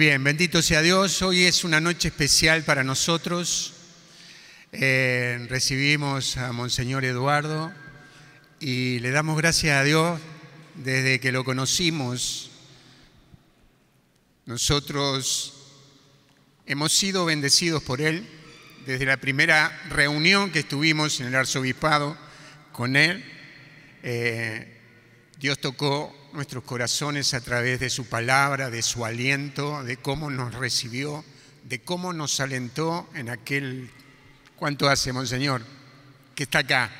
bien, 0.00 0.24
bendito 0.24 0.62
sea 0.62 0.80
Dios. 0.80 1.20
Hoy 1.20 1.44
es 1.44 1.62
una 1.62 1.78
noche 1.78 2.08
especial 2.08 2.64
para 2.64 2.82
nosotros. 2.82 3.74
Eh, 4.72 5.46
recibimos 5.50 6.38
a 6.38 6.52
Monseñor 6.52 7.04
Eduardo 7.04 7.70
y 8.60 8.98
le 9.00 9.10
damos 9.10 9.36
gracias 9.36 9.78
a 9.78 9.84
Dios 9.84 10.18
desde 10.76 11.20
que 11.20 11.32
lo 11.32 11.44
conocimos. 11.44 12.50
Nosotros 14.46 15.52
hemos 16.64 16.94
sido 16.94 17.26
bendecidos 17.26 17.82
por 17.82 18.00
él 18.00 18.26
desde 18.86 19.04
la 19.04 19.18
primera 19.18 19.82
reunión 19.90 20.50
que 20.50 20.60
estuvimos 20.60 21.20
en 21.20 21.26
el 21.26 21.34
arzobispado 21.34 22.16
con 22.72 22.96
él. 22.96 23.22
Eh, 24.02 24.80
Dios 25.38 25.58
tocó 25.58 26.16
nuestros 26.32 26.64
corazones 26.64 27.34
a 27.34 27.40
través 27.40 27.80
de 27.80 27.90
su 27.90 28.06
palabra, 28.06 28.70
de 28.70 28.82
su 28.82 29.04
aliento, 29.04 29.82
de 29.84 29.96
cómo 29.96 30.30
nos 30.30 30.54
recibió, 30.54 31.24
de 31.64 31.80
cómo 31.80 32.12
nos 32.12 32.40
alentó 32.40 33.08
en 33.14 33.30
aquel, 33.30 33.90
¿cuánto 34.56 34.88
hace, 34.88 35.12
Monseñor? 35.12 35.62
Que 36.34 36.44
está 36.44 36.60
acá. 36.60 36.90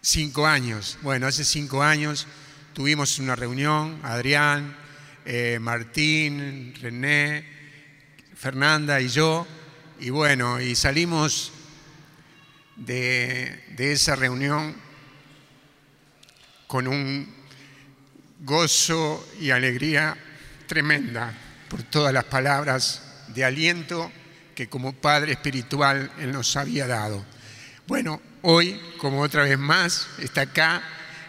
Cinco 0.00 0.46
años. 0.46 0.98
Bueno, 1.02 1.26
hace 1.26 1.44
cinco 1.44 1.82
años 1.82 2.26
tuvimos 2.72 3.18
una 3.18 3.36
reunión, 3.36 4.00
Adrián, 4.02 4.76
eh, 5.24 5.58
Martín, 5.60 6.74
René, 6.80 7.44
Fernanda 8.34 9.00
y 9.00 9.08
yo, 9.08 9.46
y 9.98 10.10
bueno, 10.10 10.60
y 10.60 10.74
salimos 10.74 11.52
de, 12.76 13.64
de 13.76 13.92
esa 13.92 14.14
reunión 14.14 14.76
con 16.66 16.86
un 16.86 17.45
gozo 18.40 19.26
y 19.40 19.50
alegría 19.50 20.16
tremenda 20.66 21.32
por 21.68 21.82
todas 21.82 22.12
las 22.12 22.24
palabras 22.24 23.02
de 23.28 23.44
aliento 23.44 24.10
que 24.54 24.68
como 24.68 24.92
Padre 24.92 25.32
Espiritual 25.32 26.10
Él 26.18 26.32
nos 26.32 26.56
había 26.56 26.86
dado. 26.86 27.24
Bueno, 27.86 28.20
hoy, 28.42 28.80
como 28.98 29.20
otra 29.20 29.44
vez 29.44 29.58
más, 29.58 30.08
está 30.18 30.42
acá 30.42 30.82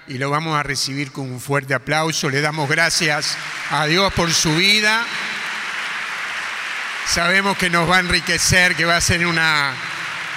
y 0.08 0.18
lo 0.18 0.30
vamos 0.30 0.58
a 0.58 0.64
recibir 0.64 1.12
con 1.12 1.30
un 1.30 1.40
fuerte 1.40 1.74
aplauso. 1.74 2.30
Le 2.30 2.42
damos 2.42 2.70
gracias 2.70 3.38
a 3.70 3.86
Dios 3.86 4.14
por 4.14 4.32
su 4.32 4.56
vida. 4.56 5.06
Sabemos 7.08 7.58
que 7.58 7.70
nos 7.70 7.90
va 7.90 7.98
a 7.98 8.00
enriquecer, 8.02 8.76
que 8.76 8.86
va 8.86 8.98
a 8.98 9.02
ser 9.02 9.26
una, 9.26 9.74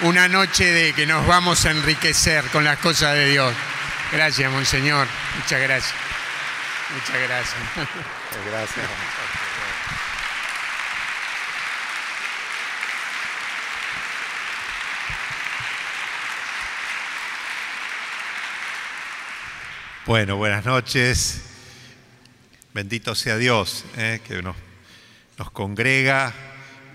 una 0.02 0.28
noche 0.28 0.64
de 0.64 0.92
que 0.92 1.06
nos 1.06 1.26
vamos 1.26 1.64
a 1.66 1.70
enriquecer 1.70 2.44
con 2.46 2.64
las 2.64 2.78
cosas 2.78 3.14
de 3.14 3.30
Dios. 3.30 3.54
Gracias, 4.12 4.50
Monseñor. 4.50 5.06
Muchas 5.38 5.60
gracias. 5.60 6.09
Muchas 6.92 7.22
gracias. 7.22 7.56
Muchas 7.77 8.46
gracias. 8.46 8.88
Bueno, 20.06 20.36
buenas 20.36 20.64
noches. 20.64 21.42
Bendito 22.74 23.14
sea 23.14 23.36
Dios 23.36 23.84
eh, 23.97 24.20
que 24.27 24.42
nos, 24.42 24.56
nos 25.38 25.50
congrega 25.52 26.34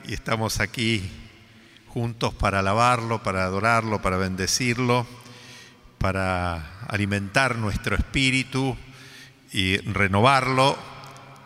y 0.05 0.13
estamos 0.13 0.59
aquí 0.59 1.09
juntos 1.87 2.33
para 2.33 2.59
alabarlo, 2.59 3.23
para 3.23 3.45
adorarlo, 3.45 4.01
para 4.01 4.17
bendecirlo, 4.17 5.07
para 5.97 6.81
alimentar 6.89 7.55
nuestro 7.55 7.95
espíritu 7.95 8.77
y 9.51 9.77
renovarlo, 9.77 10.77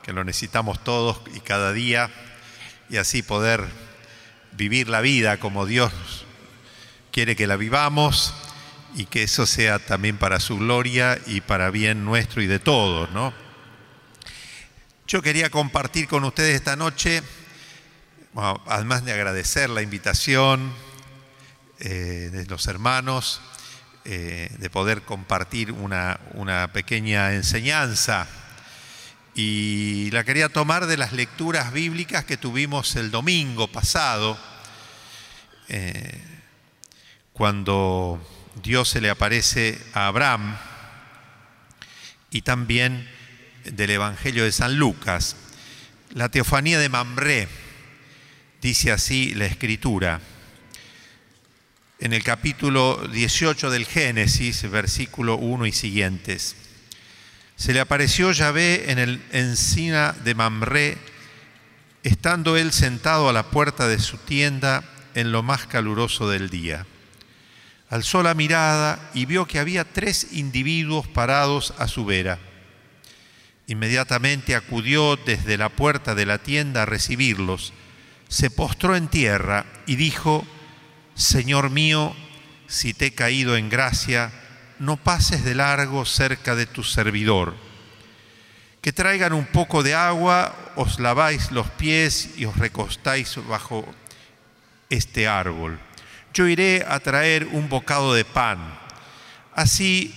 que 0.04 0.14
lo 0.14 0.24
necesitamos 0.24 0.84
todos 0.84 1.22
y 1.36 1.40
cada 1.40 1.74
día, 1.74 2.10
y 2.90 2.98
así 2.98 3.22
poder 3.22 3.66
vivir 4.54 4.90
la 4.90 5.02
vida 5.02 5.38
como 5.38 5.66
Dios 5.66 5.92
quiere 7.12 7.36
que 7.36 7.48
la 7.48 7.56
vivamos 7.56 8.34
y 8.96 9.06
que 9.06 9.24
eso 9.24 9.46
sea 9.46 9.80
también 9.80 10.18
para 10.18 10.40
su 10.40 10.58
gloria 10.58 11.20
y 11.26 11.42
para 11.42 11.70
bien 11.70 12.06
nuestro 12.06 12.42
y 12.42 12.48
de 12.48 12.60
todos, 12.60 13.12
¿no? 13.12 13.34
Yo 15.08 15.22
quería 15.22 15.50
compartir 15.50 16.08
con 16.08 16.24
ustedes 16.24 16.56
esta 16.56 16.76
noche, 16.76 17.24
además 18.68 19.06
de 19.06 19.14
agradecer 19.14 19.70
la 19.70 19.82
invitación 19.82 20.72
eh, 21.80 22.30
de 22.32 22.46
los 22.46 22.68
hermanos, 22.68 23.42
eh, 24.12 24.50
de 24.58 24.72
poder 24.72 25.04
compartir 25.04 25.72
una, 25.72 26.18
pequeña 26.74 27.36
enseñanza. 27.36 28.28
Y 29.36 30.10
la 30.10 30.24
quería 30.24 30.50
tomar 30.50 30.88
de 30.88 30.98
las 30.98 31.14
lecturas 31.14 31.72
bíblicas 31.72 32.26
que 32.26 32.36
tuvimos 32.36 32.96
el 32.96 33.12
domingo 33.12 33.68
pasado, 33.68 34.36
eh, 35.68 36.24
cuando 37.34 38.20
Dios 38.64 38.90
se 38.90 39.00
le 39.00 39.12
aparece 39.12 39.80
a 39.94 40.08
Abraham, 40.08 40.58
y 42.32 42.42
también 42.42 43.08
del 43.64 43.92
Evangelio 43.92 44.44
de 44.44 44.52
San 44.52 44.80
Lucas. 44.80 45.36
La 46.16 46.30
teofanía 46.30 46.80
de 46.80 46.90
Mambré, 46.90 47.48
dice 48.60 48.92
así 48.92 49.36
la 49.36 49.46
escritura 49.46 50.20
en 52.00 52.14
el 52.14 52.24
capítulo 52.24 53.08
18 53.12 53.70
del 53.70 53.86
Génesis, 53.86 54.70
versículo 54.70 55.36
1 55.36 55.66
y 55.66 55.74
siguientes. 55.74 56.56
Se 57.58 57.74
le 57.74 57.82
apareció 57.82 58.32
Yahvé 58.32 58.90
en 58.90 59.00
el 59.00 59.22
encina 59.34 60.16
de 60.24 60.34
Mamré, 60.34 60.98
estando 62.04 62.56
él 62.56 62.72
sentado 62.72 63.28
a 63.28 63.34
la 63.34 63.44
puerta 63.52 63.90
de 63.90 64.00
su 64.00 64.18
tienda 64.18 64.84
en 65.14 65.34
lo 65.34 65.44
más 65.44 65.68
caluroso 65.68 66.30
del 66.30 66.50
día. 66.50 66.86
Alzó 67.90 68.24
la 68.24 68.34
mirada 68.34 69.12
y 69.14 69.26
vio 69.26 69.46
que 69.46 69.60
había 69.60 69.84
tres 69.84 70.28
individuos 70.32 71.06
parados 71.08 71.74
a 71.80 71.90
su 71.90 72.06
vera. 72.06 72.40
Inmediatamente 73.68 74.56
acudió 74.56 75.18
desde 75.18 75.58
la 75.58 75.68
puerta 75.68 76.16
de 76.16 76.26
la 76.26 76.38
tienda 76.38 76.84
a 76.84 76.86
recibirlos, 76.86 77.74
se 78.30 78.50
postró 78.50 78.96
en 78.96 79.10
tierra 79.10 79.66
y 79.86 79.98
dijo, 79.98 80.48
Señor 81.20 81.70
mío, 81.70 82.16
si 82.68 82.94
te 82.94 83.08
he 83.08 83.12
caído 83.14 83.58
en 83.58 83.68
gracia, 83.68 84.32
no 84.80 84.96
pases 84.96 85.44
de 85.44 85.54
largo 85.54 86.06
cerca 86.06 86.56
de 86.56 86.66
tu 86.66 86.82
servidor. 86.82 87.58
Que 88.80 88.94
traigan 88.94 89.34
un 89.34 89.46
poco 89.46 89.84
de 89.84 89.94
agua, 89.94 90.56
os 90.78 90.98
laváis 90.98 91.52
los 91.52 91.68
pies 91.72 92.30
y 92.38 92.46
os 92.46 92.56
recostáis 92.56 93.36
bajo 93.50 93.86
este 94.90 95.28
árbol. 95.28 95.78
Yo 96.34 96.48
iré 96.48 96.86
a 96.88 97.02
traer 97.02 97.48
un 97.52 97.68
bocado 97.68 98.14
de 98.14 98.24
pan. 98.24 98.80
Así 99.54 100.16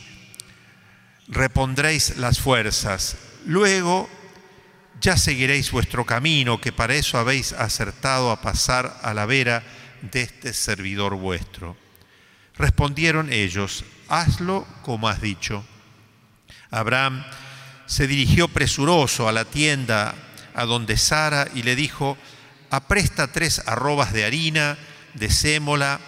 repondréis 1.27 2.17
las 2.17 2.39
fuerzas. 2.39 3.17
Luego 3.45 4.09
ya 5.01 5.17
seguiréis 5.17 5.73
vuestro 5.73 6.07
camino, 6.07 6.61
que 6.61 6.71
para 6.71 6.95
eso 6.95 7.19
habéis 7.19 7.55
acertado 7.55 8.31
a 8.31 8.41
pasar 8.41 9.01
a 9.03 9.13
la 9.15 9.27
vera 9.27 9.65
de 10.03 10.23
este 10.23 10.53
servidor 10.53 11.15
vuestro. 11.15 11.77
Respondieron 12.57 13.33
ellos, 13.33 13.85
hazlo 14.09 14.67
como 14.83 15.09
has 15.09 15.21
dicho. 15.21 15.65
Abraham 16.71 17.25
se 17.87 18.07
dirigió 18.07 18.49
presuroso 18.49 19.29
a 19.29 19.33
la 19.33 19.45
tienda 19.45 20.15
a 20.55 20.65
donde 20.65 20.97
Sara 20.97 21.49
y 21.55 21.63
le 21.63 21.77
dijo, 21.77 22.19
apresta 22.71 23.33
tres 23.33 23.63
arrobas 23.67 24.13
de 24.13 24.25
harina, 24.25 24.79
de 25.15 25.31
sémola, 25.31 26.01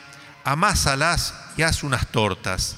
amásalas 0.45 1.35
y 1.57 1.63
haz 1.63 1.83
unas 1.83 2.09
tortas. 2.09 2.77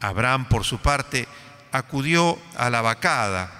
Abraham, 0.00 0.48
por 0.48 0.64
su 0.64 0.78
parte, 0.78 1.26
acudió 1.72 2.38
a 2.56 2.70
la 2.70 2.82
vacada, 2.82 3.50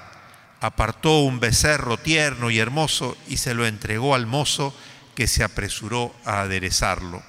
apartó 0.61 1.21
un 1.21 1.41
becerro 1.41 1.99
tierno 1.99 2.51
y 2.51 2.59
hermoso 2.59 3.17
y 3.29 3.37
se 3.37 3.55
lo 3.55 3.67
entregó 3.67 4.15
al 4.15 4.27
mozo 4.27 4.75
que 5.19 5.27
se 5.27 5.43
apresuró 5.43 6.15
a 6.25 6.43
aderezarlo. 6.43 7.25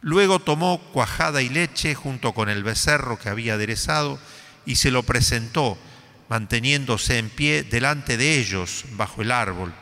Luego 0.00 0.40
tomó 0.40 0.80
cuajada 0.92 1.42
y 1.42 1.48
leche 1.48 1.94
junto 1.94 2.32
con 2.32 2.48
el 2.48 2.64
becerro 2.64 3.20
que 3.20 3.28
había 3.28 3.54
aderezado 3.54 4.18
y 4.66 4.74
se 4.74 4.90
lo 4.90 5.04
presentó, 5.04 5.78
manteniéndose 6.28 7.18
en 7.18 7.30
pie 7.30 7.62
delante 7.62 8.16
de 8.16 8.40
ellos 8.40 8.84
bajo 8.94 9.22
el 9.22 9.30
árbol. 9.30 9.72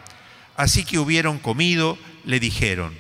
Así 0.57 0.85
que 0.85 0.99
hubieron 0.99 1.39
comido, 1.39 1.97
le 2.27 2.39
dijeron, 2.39 2.95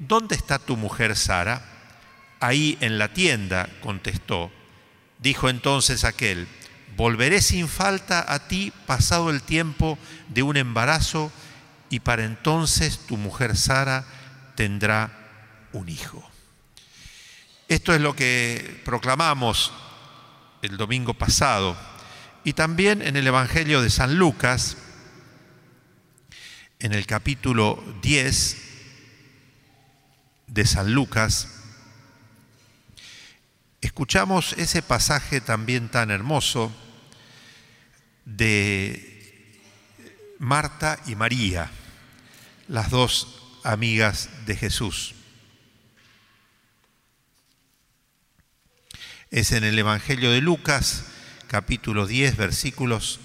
¿dónde 0.00 0.34
está 0.34 0.58
tu 0.58 0.76
mujer 0.76 1.14
Sara? 1.14 1.62
Ahí 2.40 2.76
en 2.80 2.98
la 2.98 3.12
tienda, 3.12 3.68
contestó. 3.82 4.50
Dijo 5.20 5.48
entonces 5.48 6.02
aquel, 6.02 6.48
volveré 6.96 7.40
sin 7.40 7.68
falta 7.68 8.24
a 8.34 8.48
ti 8.48 8.72
pasado 8.86 9.30
el 9.30 9.42
tiempo 9.42 9.96
de 10.28 10.42
un 10.42 10.56
embarazo 10.56 11.30
y 11.90 12.00
para 12.00 12.24
entonces 12.24 13.00
tu 13.06 13.16
mujer 13.16 13.56
Sara 13.56 14.06
tendrá 14.54 15.10
un 15.72 15.88
hijo. 15.88 16.26
Esto 17.68 17.92
es 17.94 18.00
lo 18.00 18.16
que 18.16 18.80
proclamamos 18.84 19.72
el 20.62 20.76
domingo 20.76 21.14
pasado 21.14 21.76
y 22.44 22.54
también 22.54 23.02
en 23.02 23.16
el 23.16 23.26
Evangelio 23.26 23.82
de 23.82 23.90
San 23.90 24.16
Lucas, 24.16 24.76
en 26.78 26.94
el 26.94 27.06
capítulo 27.06 27.82
10 28.02 28.56
de 30.46 30.66
San 30.66 30.94
Lucas, 30.94 31.48
escuchamos 33.80 34.54
ese 34.54 34.82
pasaje 34.82 35.40
también 35.40 35.90
tan 35.90 36.10
hermoso 36.10 36.72
de 38.24 39.10
Marta 40.38 40.98
y 41.06 41.14
María, 41.14 41.70
las 42.70 42.90
dos 42.90 43.26
amigas 43.64 44.30
de 44.46 44.56
Jesús. 44.56 45.14
Es 49.30 49.50
en 49.50 49.64
el 49.64 49.76
Evangelio 49.76 50.30
de 50.30 50.40
Lucas, 50.40 51.04
capítulo 51.48 52.06
10, 52.06 52.36
versículos 52.36 53.18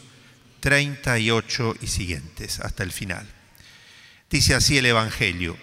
38 0.62 1.76
y 1.80 1.88
siguientes, 1.88 2.60
hasta 2.60 2.82
el 2.82 2.92
final. 2.92 3.28
Dice 4.32 4.56
así 4.56 4.80
el 4.80 4.88
Evangelio, 4.88 5.58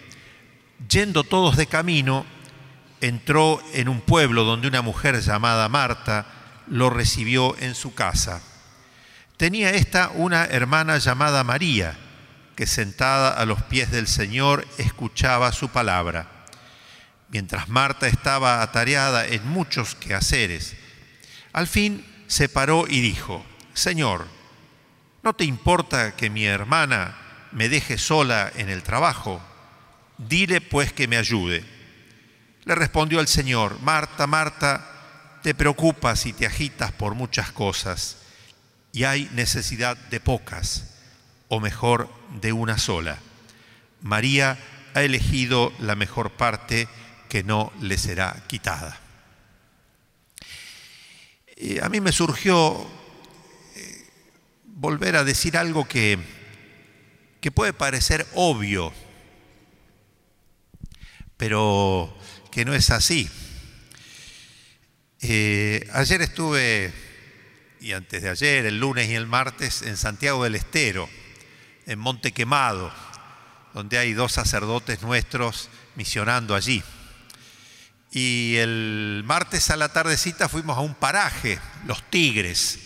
yendo 0.89 1.25
todos 1.25 1.57
de 1.57 1.67
camino, 1.67 2.25
entró 3.01 3.61
en 3.73 3.89
un 3.89 3.99
pueblo 3.99 4.45
donde 4.45 4.69
una 4.69 4.81
mujer 4.81 5.19
llamada 5.19 5.67
Marta 5.67 6.25
lo 6.67 6.89
recibió 6.89 7.57
en 7.59 7.75
su 7.75 7.93
casa. 7.93 8.41
Tenía 9.35 9.71
esta 9.71 10.09
una 10.15 10.45
hermana 10.45 10.99
llamada 10.99 11.43
María, 11.43 11.97
que 12.55 12.67
sentada 12.67 13.29
a 13.29 13.45
los 13.45 13.61
pies 13.63 13.91
del 13.91 14.07
Señor 14.07 14.67
escuchaba 14.77 15.51
su 15.51 15.69
palabra. 15.69 16.45
Mientras 17.29 17.69
Marta 17.69 18.07
estaba 18.07 18.61
atareada 18.61 19.25
en 19.25 19.47
muchos 19.47 19.95
quehaceres, 19.95 20.75
al 21.51 21.67
fin 21.67 22.05
se 22.27 22.49
paró 22.49 22.85
y 22.87 23.01
dijo, 23.01 23.45
Señor, 23.73 24.27
¿no 25.23 25.33
te 25.33 25.45
importa 25.45 26.15
que 26.15 26.29
mi 26.29 26.45
hermana 26.45 27.17
me 27.51 27.69
deje 27.69 27.97
sola 27.97 28.51
en 28.55 28.69
el 28.69 28.83
trabajo? 28.83 29.41
Dile 30.17 30.61
pues 30.61 30.93
que 30.93 31.07
me 31.07 31.17
ayude. 31.17 31.65
Le 32.65 32.75
respondió 32.75 33.19
el 33.19 33.27
Señor, 33.27 33.79
Marta, 33.81 34.27
Marta, 34.27 34.93
te 35.41 35.53
preocupas 35.53 36.25
y 36.25 36.33
te 36.33 36.45
agitas 36.45 36.91
por 36.91 37.15
muchas 37.15 37.51
cosas, 37.51 38.17
y 38.93 39.03
hay 39.03 39.29
necesidad 39.33 39.97
de 39.97 40.19
pocas, 40.19 40.92
o 41.53 41.59
mejor, 41.59 42.09
de 42.41 42.51
una 42.51 42.79
sola. 42.79 43.19
María 44.01 44.57
ha 44.95 45.03
elegido 45.03 45.71
la 45.79 45.95
mejor 45.95 46.31
parte 46.31 46.87
que 47.29 47.43
no 47.43 47.71
le 47.79 47.99
será 47.99 48.43
quitada. 48.47 48.99
a 51.81 51.89
mí 51.89 52.01
me 52.01 52.11
surgió 52.11 52.89
eh, 53.75 54.09
volver 54.65 55.15
a 55.15 55.23
decir 55.23 55.57
algo 55.57 55.87
que, 55.87 56.17
que 57.39 57.51
puede 57.51 57.71
parecer 57.71 58.25
obvio, 58.33 58.91
pero 61.37 62.17
que 62.51 62.65
no 62.65 62.73
es 62.73 62.89
así. 62.89 63.29
Eh, 65.21 65.87
ayer 65.93 66.23
estuve, 66.23 66.91
y 67.79 67.91
antes 67.91 68.23
de 68.23 68.29
ayer, 68.29 68.65
el 68.65 68.79
lunes 68.79 69.07
y 69.07 69.13
el 69.13 69.27
martes, 69.27 69.83
en 69.83 69.97
Santiago 69.97 70.43
del 70.43 70.55
Estero, 70.55 71.07
en 71.85 71.99
Monte 71.99 72.31
Quemado, 72.31 72.91
donde 73.73 73.97
hay 73.97 74.13
dos 74.13 74.33
sacerdotes 74.33 75.01
nuestros 75.01 75.69
misionando 75.95 76.55
allí. 76.55 76.83
Y 78.11 78.55
el 78.57 79.23
martes 79.25 79.69
a 79.71 79.77
la 79.77 79.89
tardecita 79.89 80.47
fuimos 80.47 80.77
a 80.77 80.81
un 80.81 80.95
paraje, 80.95 81.59
Los 81.85 82.09
Tigres, 82.09 82.79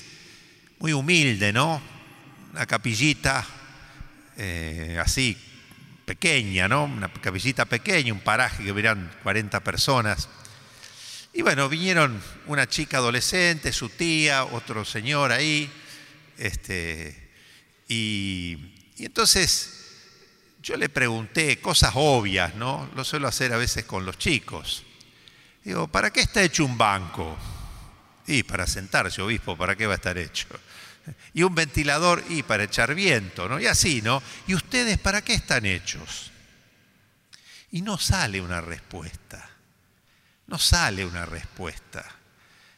muy 0.80 0.94
humilde, 0.94 1.52
¿no? 1.52 1.82
Una 2.54 2.66
capillita 2.66 3.46
eh, 4.38 4.98
así, 5.04 5.38
pequeña, 6.06 6.70
¿no? 6.70 6.86
Una 6.86 7.12
capillita 7.12 7.66
pequeña, 7.66 8.14
un 8.14 8.22
paraje 8.22 8.64
que 8.64 8.72
verán 8.72 9.12
40 9.24 9.60
personas. 9.64 10.30
Y 11.34 11.42
bueno, 11.42 11.68
vinieron 11.68 12.22
una 12.46 12.68
chica 12.68 12.98
adolescente, 12.98 13.74
su 13.74 13.90
tía, 13.90 14.46
otro 14.46 14.86
señor 14.86 15.32
ahí, 15.32 15.70
este, 16.38 17.30
y, 17.90 18.77
y 18.98 19.06
entonces 19.06 19.78
yo 20.62 20.76
le 20.76 20.90
pregunté 20.90 21.62
cosas 21.62 21.92
obvias, 21.96 22.56
¿no? 22.56 22.90
Lo 22.96 23.04
suelo 23.04 23.28
hacer 23.28 23.54
a 23.54 23.58
veces 23.58 23.86
con 23.86 24.06
los 24.06 24.18
chicos. 24.18 24.84
Digo, 25.64 25.88
¿para 25.88 26.12
qué 26.12 26.22
está 26.22 26.42
hecho 26.42 26.66
un 26.66 26.78
banco? 26.78 27.38
Y 28.26 28.44
para 28.44 28.68
sentarse, 28.68 29.22
obispo, 29.22 29.56
¿para 29.56 29.76
qué 29.76 29.86
va 29.86 29.94
a 29.94 29.98
estar 29.98 30.18
hecho? 30.18 30.48
Y 31.34 31.44
un 31.44 31.56
ventilador, 31.56 32.24
y 32.28 32.44
para 32.44 32.64
echar 32.64 32.96
viento, 32.96 33.48
¿no? 33.48 33.60
Y 33.60 33.68
así, 33.68 34.02
¿no? 34.02 34.22
¿Y 34.48 34.56
ustedes 34.56 34.98
para 34.98 35.22
qué 35.22 35.36
están 35.36 35.66
hechos? 35.66 36.32
Y 37.72 37.82
no 37.82 37.98
sale 37.98 38.42
una 38.42 38.60
respuesta. 38.60 39.50
No 40.48 40.58
sale 40.58 41.06
una 41.06 41.26
respuesta. 41.26 42.04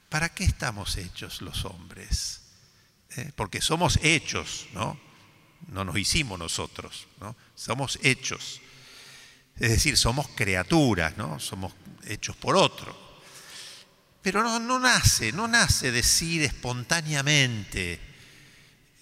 ¿Para 0.09 0.29
qué 0.29 0.43
estamos 0.43 0.97
hechos 0.97 1.41
los 1.41 1.65
hombres? 1.65 2.41
¿Eh? 3.15 3.31
Porque 3.35 3.61
somos 3.61 3.97
hechos, 4.03 4.67
¿no? 4.73 5.08
No 5.67 5.85
nos 5.85 5.97
hicimos 5.97 6.39
nosotros, 6.39 7.07
¿no? 7.19 7.35
Somos 7.55 7.99
hechos. 8.01 8.61
Es 9.59 9.69
decir, 9.69 9.97
somos 9.97 10.27
criaturas, 10.29 11.17
¿no? 11.17 11.39
Somos 11.39 11.73
hechos 12.07 12.35
por 12.35 12.55
otro. 12.55 12.97
Pero 14.21 14.43
no, 14.43 14.59
no 14.59 14.79
nace, 14.79 15.31
no 15.31 15.47
nace 15.47 15.91
decir 15.91 16.41
espontáneamente, 16.41 17.99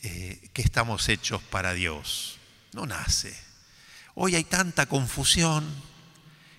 eh, 0.04 0.50
que 0.54 0.62
estamos 0.62 1.10
hechos 1.10 1.42
para 1.42 1.74
Dios. 1.74 2.38
No 2.74 2.86
nace. 2.86 3.36
Hoy 4.16 4.36
hay 4.36 4.44
tanta 4.44 4.86
confusión 4.88 5.66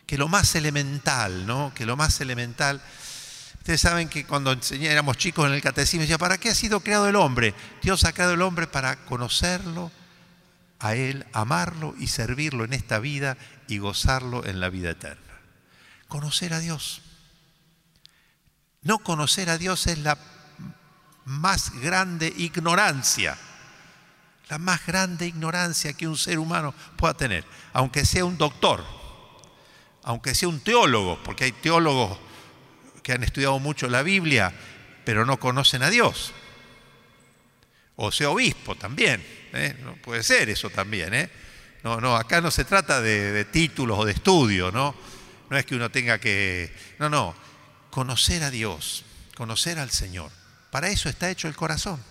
que 0.06 0.18
lo 0.18 0.28
más 0.28 0.54
elemental, 0.54 1.46
¿no? 1.46 1.72
Que 1.74 1.86
lo 1.86 1.96
más 1.96 2.20
elemental. 2.20 2.82
Ustedes 3.68 3.82
saben 3.82 4.08
que 4.08 4.24
cuando 4.24 4.56
éramos 4.80 5.18
chicos 5.18 5.46
en 5.46 5.52
el 5.52 5.60
catecismo 5.60 6.00
decía, 6.00 6.16
¿para 6.16 6.38
qué 6.38 6.48
ha 6.48 6.54
sido 6.54 6.80
creado 6.80 7.06
el 7.06 7.16
hombre? 7.16 7.52
Dios 7.82 8.04
ha 8.04 8.14
creado 8.14 8.32
el 8.32 8.40
hombre 8.40 8.66
para 8.66 9.04
conocerlo, 9.04 9.92
a 10.78 10.94
Él, 10.94 11.26
amarlo 11.34 11.94
y 11.98 12.06
servirlo 12.06 12.64
en 12.64 12.72
esta 12.72 12.98
vida 12.98 13.36
y 13.66 13.76
gozarlo 13.76 14.46
en 14.46 14.60
la 14.60 14.70
vida 14.70 14.92
eterna. 14.92 15.40
Conocer 16.08 16.54
a 16.54 16.60
Dios. 16.60 17.02
No 18.80 19.00
conocer 19.00 19.50
a 19.50 19.58
Dios 19.58 19.86
es 19.86 19.98
la 19.98 20.16
más 21.26 21.70
grande 21.82 22.32
ignorancia, 22.38 23.36
la 24.48 24.56
más 24.56 24.86
grande 24.86 25.26
ignorancia 25.26 25.92
que 25.92 26.08
un 26.08 26.16
ser 26.16 26.38
humano 26.38 26.72
pueda 26.96 27.12
tener, 27.12 27.44
aunque 27.74 28.06
sea 28.06 28.24
un 28.24 28.38
doctor, 28.38 28.82
aunque 30.04 30.34
sea 30.34 30.48
un 30.48 30.60
teólogo, 30.60 31.22
porque 31.22 31.44
hay 31.44 31.52
teólogos 31.52 32.27
que 33.08 33.14
han 33.14 33.24
estudiado 33.24 33.58
mucho 33.58 33.88
la 33.88 34.02
Biblia, 34.02 34.52
pero 35.02 35.24
no 35.24 35.40
conocen 35.40 35.82
a 35.82 35.88
Dios. 35.88 36.34
O 37.96 38.12
sea 38.12 38.28
obispo 38.28 38.74
también, 38.74 39.24
¿eh? 39.54 39.74
no 39.82 39.94
puede 39.96 40.22
ser 40.22 40.50
eso 40.50 40.68
también. 40.68 41.14
¿eh? 41.14 41.30
No, 41.82 42.02
no, 42.02 42.16
acá 42.16 42.42
no 42.42 42.50
se 42.50 42.66
trata 42.66 43.00
de, 43.00 43.46
títulos 43.46 43.98
o 43.98 44.04
de 44.04 44.12
estudio, 44.12 44.70
¿no? 44.70 44.94
No 45.48 45.56
es 45.56 45.64
que 45.64 45.74
uno 45.74 45.90
tenga 45.90 46.18
que. 46.18 46.70
No, 46.98 47.08
no. 47.08 47.34
Conocer 47.88 48.42
a 48.42 48.50
Dios, 48.50 49.06
conocer 49.34 49.78
al 49.78 49.88
Señor. 49.88 50.30
Para 50.70 50.90
eso 50.90 51.08
está 51.08 51.30
hecho 51.30 51.48
el 51.48 51.56
corazón. 51.56 52.04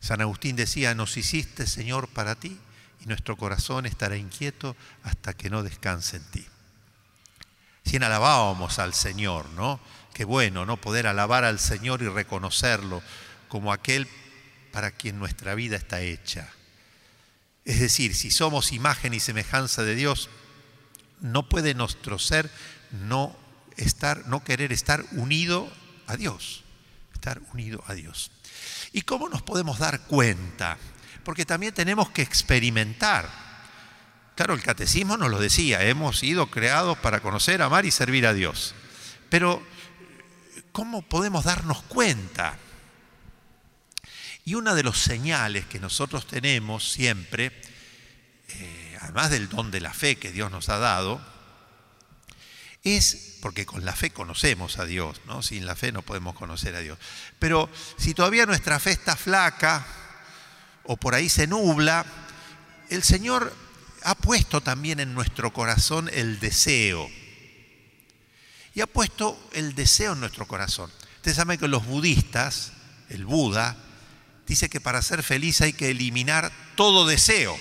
San 0.00 0.20
Agustín 0.20 0.56
decía, 0.56 0.92
nos 0.96 1.16
hiciste 1.16 1.68
Señor 1.68 2.08
para 2.08 2.34
ti 2.34 2.58
y 3.00 3.06
nuestro 3.06 3.36
corazón 3.36 3.86
estará 3.86 4.16
inquieto 4.16 4.74
hasta 5.04 5.34
que 5.34 5.50
no 5.50 5.62
descanse 5.62 6.16
en 6.16 6.24
ti. 6.32 6.46
Si 7.88 7.96
alabábamos 7.96 8.78
al 8.78 8.94
Señor, 8.94 9.48
¿no? 9.50 9.80
Qué 10.12 10.24
bueno, 10.24 10.66
¿no? 10.66 10.76
Poder 10.76 11.06
alabar 11.06 11.44
al 11.44 11.58
Señor 11.58 12.02
y 12.02 12.08
reconocerlo 12.08 13.02
como 13.48 13.72
aquel 13.72 14.08
para 14.72 14.90
quien 14.90 15.18
nuestra 15.18 15.54
vida 15.54 15.76
está 15.76 16.00
hecha. 16.00 16.48
Es 17.64 17.80
decir, 17.80 18.14
si 18.14 18.30
somos 18.30 18.72
imagen 18.72 19.14
y 19.14 19.20
semejanza 19.20 19.82
de 19.82 19.94
Dios, 19.94 20.28
no 21.20 21.48
puede 21.48 21.74
nuestro 21.74 22.18
ser 22.18 22.50
no 22.90 23.36
estar, 23.76 24.26
no 24.26 24.44
querer 24.44 24.72
estar 24.72 25.04
unido 25.12 25.70
a 26.06 26.16
Dios 26.16 26.64
estar 27.18 27.40
unido 27.52 27.82
a 27.86 27.94
Dios. 27.94 28.30
¿Y 28.92 29.02
cómo 29.02 29.28
nos 29.28 29.42
podemos 29.42 29.78
dar 29.78 30.02
cuenta? 30.02 30.78
Porque 31.24 31.44
también 31.44 31.74
tenemos 31.74 32.10
que 32.10 32.22
experimentar. 32.22 33.47
Claro, 34.38 34.54
el 34.54 34.62
catecismo 34.62 35.16
nos 35.16 35.32
lo 35.32 35.40
decía, 35.40 35.82
hemos 35.82 36.20
sido 36.20 36.48
creados 36.48 36.96
para 36.98 37.18
conocer, 37.18 37.60
amar 37.60 37.86
y 37.86 37.90
servir 37.90 38.24
a 38.24 38.32
Dios. 38.32 38.72
Pero, 39.30 39.60
¿cómo 40.70 41.02
podemos 41.02 41.42
darnos 41.42 41.82
cuenta? 41.82 42.56
Y 44.44 44.54
una 44.54 44.76
de 44.76 44.84
los 44.84 44.96
señales 44.96 45.66
que 45.66 45.80
nosotros 45.80 46.28
tenemos 46.28 46.88
siempre, 46.88 47.50
eh, 48.50 48.98
además 49.00 49.30
del 49.30 49.48
don 49.48 49.72
de 49.72 49.80
la 49.80 49.92
fe 49.92 50.14
que 50.14 50.30
Dios 50.30 50.52
nos 50.52 50.68
ha 50.68 50.78
dado, 50.78 51.20
es 52.84 53.38
porque 53.42 53.66
con 53.66 53.84
la 53.84 53.96
fe 53.96 54.10
conocemos 54.10 54.78
a 54.78 54.84
Dios, 54.84 55.20
¿no? 55.26 55.42
Sin 55.42 55.66
la 55.66 55.74
fe 55.74 55.90
no 55.90 56.02
podemos 56.02 56.36
conocer 56.36 56.76
a 56.76 56.80
Dios. 56.80 56.96
Pero 57.40 57.68
si 57.96 58.14
todavía 58.14 58.46
nuestra 58.46 58.78
fe 58.78 58.92
está 58.92 59.16
flaca 59.16 59.84
o 60.84 60.96
por 60.96 61.16
ahí 61.16 61.28
se 61.28 61.48
nubla, 61.48 62.06
el 62.88 63.02
Señor 63.02 63.52
ha 64.02 64.14
puesto 64.14 64.60
también 64.60 65.00
en 65.00 65.14
nuestro 65.14 65.52
corazón 65.52 66.10
el 66.12 66.40
deseo. 66.40 67.08
Y 68.74 68.80
ha 68.80 68.86
puesto 68.86 69.38
el 69.52 69.74
deseo 69.74 70.12
en 70.12 70.20
nuestro 70.20 70.46
corazón. 70.46 70.90
Ustedes 71.16 71.36
saben 71.36 71.58
que 71.58 71.68
los 71.68 71.84
budistas, 71.86 72.72
el 73.08 73.24
Buda, 73.24 73.76
dice 74.46 74.68
que 74.68 74.80
para 74.80 75.02
ser 75.02 75.22
feliz 75.22 75.60
hay 75.60 75.72
que 75.72 75.90
eliminar 75.90 76.50
todo 76.76 77.06
deseo. 77.06 77.58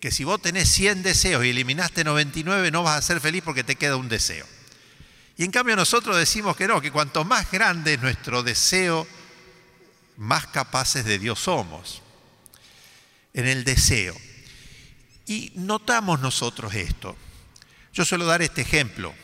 Que 0.00 0.10
si 0.10 0.24
vos 0.24 0.40
tenés 0.40 0.68
100 0.70 1.02
deseos 1.02 1.44
y 1.44 1.50
eliminaste 1.50 2.04
99 2.04 2.70
no 2.70 2.82
vas 2.82 2.98
a 2.98 3.02
ser 3.02 3.20
feliz 3.20 3.42
porque 3.44 3.64
te 3.64 3.76
queda 3.76 3.96
un 3.96 4.08
deseo. 4.08 4.46
Y 5.36 5.44
en 5.44 5.50
cambio 5.50 5.76
nosotros 5.76 6.16
decimos 6.16 6.56
que 6.56 6.66
no, 6.66 6.80
que 6.80 6.90
cuanto 6.90 7.24
más 7.24 7.50
grande 7.50 7.94
es 7.94 8.00
nuestro 8.00 8.42
deseo, 8.42 9.06
más 10.16 10.46
capaces 10.46 11.04
de 11.04 11.18
Dios 11.18 11.38
somos. 11.40 12.02
En 13.34 13.46
el 13.46 13.64
deseo. 13.64 14.16
Y 15.26 15.52
notamos 15.56 16.20
nosotros 16.20 16.74
esto. 16.74 17.16
Yo 17.92 18.04
suelo 18.04 18.26
dar 18.26 18.42
este 18.42 18.62
ejemplo. 18.62 19.14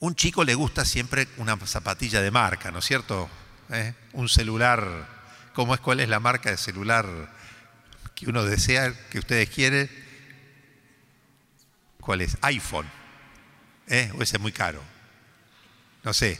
Un 0.00 0.14
chico 0.14 0.44
le 0.44 0.54
gusta 0.54 0.84
siempre 0.84 1.28
una 1.36 1.56
zapatilla 1.66 2.20
de 2.20 2.30
marca, 2.30 2.70
¿no 2.70 2.78
es 2.78 2.84
cierto? 2.84 3.28
¿Eh? 3.70 3.94
Un 4.12 4.28
celular, 4.28 5.08
¿cómo 5.54 5.74
es? 5.74 5.80
¿Cuál 5.80 6.00
es 6.00 6.08
la 6.08 6.20
marca 6.20 6.50
de 6.50 6.56
celular 6.56 7.06
que 8.14 8.28
uno 8.28 8.44
desea, 8.44 8.92
que 9.10 9.18
ustedes 9.18 9.48
quieren? 9.50 9.90
¿Cuál 12.00 12.22
es? 12.22 12.36
iPhone. 12.42 12.90
¿Eh? 13.86 14.10
¿O 14.18 14.22
ese 14.22 14.36
es 14.36 14.40
muy 14.40 14.52
caro? 14.52 14.82
No 16.02 16.12
sé. 16.12 16.38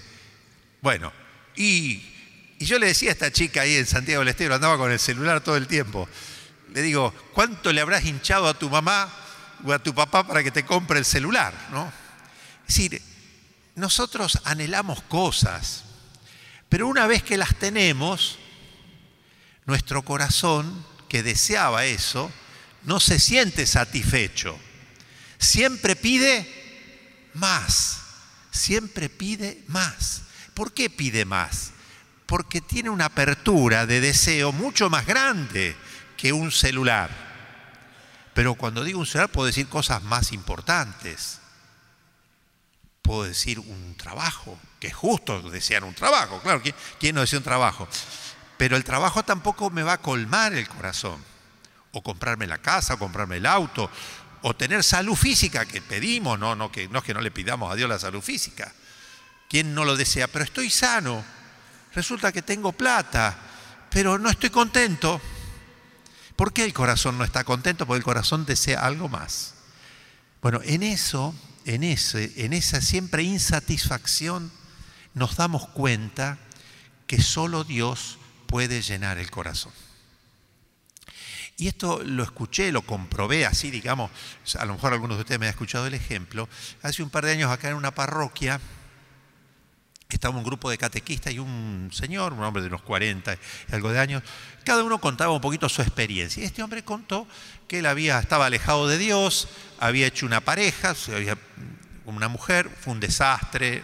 Bueno, 0.80 1.12
y, 1.56 2.02
y, 2.58 2.64
yo 2.66 2.78
le 2.78 2.86
decía 2.86 3.10
a 3.10 3.12
esta 3.12 3.32
chica 3.32 3.62
ahí 3.62 3.76
en 3.76 3.86
Santiago 3.86 4.20
del 4.20 4.28
Estero, 4.28 4.54
andaba 4.54 4.76
con 4.76 4.92
el 4.92 4.98
celular 4.98 5.42
todo 5.42 5.56
el 5.56 5.66
tiempo. 5.66 6.08
Le 6.74 6.82
digo, 6.82 7.14
¿cuánto 7.32 7.72
le 7.72 7.80
habrás 7.80 8.04
hinchado 8.04 8.48
a 8.48 8.58
tu 8.58 8.68
mamá 8.68 9.08
o 9.64 9.72
a 9.72 9.78
tu 9.78 9.94
papá 9.94 10.26
para 10.26 10.42
que 10.42 10.50
te 10.50 10.66
compre 10.66 10.98
el 10.98 11.04
celular? 11.04 11.54
¿no? 11.70 11.86
Es 12.66 12.74
decir, 12.74 13.00
nosotros 13.76 14.40
anhelamos 14.42 15.00
cosas, 15.02 15.84
pero 16.68 16.88
una 16.88 17.06
vez 17.06 17.22
que 17.22 17.36
las 17.36 17.54
tenemos, 17.54 18.40
nuestro 19.66 20.02
corazón 20.02 20.84
que 21.08 21.22
deseaba 21.22 21.84
eso, 21.84 22.32
no 22.82 22.98
se 22.98 23.20
siente 23.20 23.66
satisfecho. 23.66 24.58
Siempre 25.38 25.94
pide 25.94 27.30
más, 27.34 28.00
siempre 28.50 29.08
pide 29.08 29.62
más. 29.68 30.22
¿Por 30.54 30.72
qué 30.72 30.90
pide 30.90 31.24
más? 31.24 31.70
Porque 32.26 32.60
tiene 32.60 32.90
una 32.90 33.04
apertura 33.04 33.86
de 33.86 34.00
deseo 34.00 34.50
mucho 34.50 34.90
más 34.90 35.06
grande 35.06 35.76
que 36.24 36.32
un 36.32 36.50
celular. 36.50 37.10
Pero 38.32 38.54
cuando 38.54 38.82
digo 38.82 38.98
un 38.98 39.04
celular 39.04 39.28
puedo 39.28 39.44
decir 39.44 39.68
cosas 39.68 40.02
más 40.04 40.32
importantes. 40.32 41.38
Puedo 43.02 43.24
decir 43.24 43.58
un 43.58 43.94
trabajo, 43.98 44.58
que 44.80 44.86
es 44.86 44.94
justo 44.94 45.50
desear 45.50 45.84
un 45.84 45.92
trabajo, 45.92 46.40
claro, 46.40 46.62
¿quién 46.98 47.14
no 47.14 47.20
desea 47.20 47.40
un 47.40 47.44
trabajo? 47.44 47.86
Pero 48.56 48.78
el 48.78 48.84
trabajo 48.84 49.22
tampoco 49.22 49.68
me 49.68 49.82
va 49.82 49.92
a 49.92 50.00
colmar 50.00 50.54
el 50.54 50.66
corazón. 50.66 51.22
O 51.92 52.02
comprarme 52.02 52.46
la 52.46 52.56
casa, 52.56 52.94
o 52.94 52.98
comprarme 52.98 53.36
el 53.36 53.44
auto, 53.44 53.90
o 54.40 54.56
tener 54.56 54.82
salud 54.82 55.16
física 55.16 55.66
que 55.66 55.82
pedimos, 55.82 56.38
no, 56.38 56.56
no, 56.56 56.72
que, 56.72 56.88
no 56.88 57.00
es 57.00 57.04
que 57.04 57.12
no 57.12 57.20
le 57.20 57.32
pidamos 57.32 57.70
a 57.70 57.74
Dios 57.74 57.86
la 57.86 57.98
salud 57.98 58.22
física. 58.22 58.72
¿Quién 59.50 59.74
no 59.74 59.84
lo 59.84 59.94
desea? 59.94 60.26
Pero 60.28 60.46
estoy 60.46 60.70
sano. 60.70 61.22
Resulta 61.94 62.32
que 62.32 62.40
tengo 62.40 62.72
plata, 62.72 63.36
pero 63.90 64.18
no 64.18 64.30
estoy 64.30 64.48
contento. 64.48 65.20
¿Por 66.36 66.52
qué 66.52 66.64
el 66.64 66.72
corazón 66.72 67.18
no 67.18 67.24
está 67.24 67.44
contento? 67.44 67.86
Porque 67.86 67.98
el 67.98 68.04
corazón 68.04 68.44
desea 68.44 68.84
algo 68.84 69.08
más. 69.08 69.54
Bueno, 70.42 70.60
en 70.64 70.82
eso, 70.82 71.34
en, 71.64 71.84
ese, 71.84 72.32
en 72.44 72.52
esa 72.52 72.80
siempre 72.80 73.22
insatisfacción, 73.22 74.52
nos 75.14 75.36
damos 75.36 75.68
cuenta 75.68 76.38
que 77.06 77.22
solo 77.22 77.64
Dios 77.64 78.18
puede 78.46 78.82
llenar 78.82 79.18
el 79.18 79.30
corazón. 79.30 79.72
Y 81.56 81.68
esto 81.68 82.02
lo 82.02 82.24
escuché, 82.24 82.72
lo 82.72 82.82
comprobé 82.82 83.46
así, 83.46 83.70
digamos, 83.70 84.10
a 84.58 84.64
lo 84.64 84.74
mejor 84.74 84.92
algunos 84.92 85.16
de 85.16 85.22
ustedes 85.22 85.38
me 85.38 85.46
han 85.46 85.50
escuchado 85.50 85.86
el 85.86 85.94
ejemplo. 85.94 86.48
Hace 86.82 87.02
un 87.02 87.10
par 87.10 87.24
de 87.24 87.32
años 87.32 87.50
acá 87.52 87.68
en 87.68 87.76
una 87.76 87.94
parroquia, 87.94 88.60
estaba 90.08 90.36
un 90.36 90.44
grupo 90.44 90.70
de 90.70 90.78
catequistas 90.78 91.32
y 91.32 91.38
un 91.38 91.90
señor, 91.92 92.32
un 92.32 92.42
hombre 92.42 92.62
de 92.62 92.68
unos 92.68 92.82
40 92.82 93.34
y 93.34 93.74
algo 93.74 93.92
de 93.92 93.98
años, 93.98 94.22
cada 94.64 94.82
uno 94.82 95.00
contaba 95.00 95.32
un 95.32 95.40
poquito 95.40 95.68
su 95.68 95.82
experiencia. 95.82 96.42
Y 96.42 96.46
este 96.46 96.62
hombre 96.62 96.82
contó 96.82 97.26
que 97.68 97.80
él 97.80 97.86
había, 97.86 98.18
estaba 98.18 98.46
alejado 98.46 98.88
de 98.88 98.98
Dios, 98.98 99.48
había 99.78 100.06
hecho 100.06 100.24
una 100.26 100.40
pareja, 100.40 100.94
había, 101.14 101.36
una 102.06 102.28
mujer, 102.28 102.70
fue 102.80 102.92
un 102.92 103.00
desastre, 103.00 103.82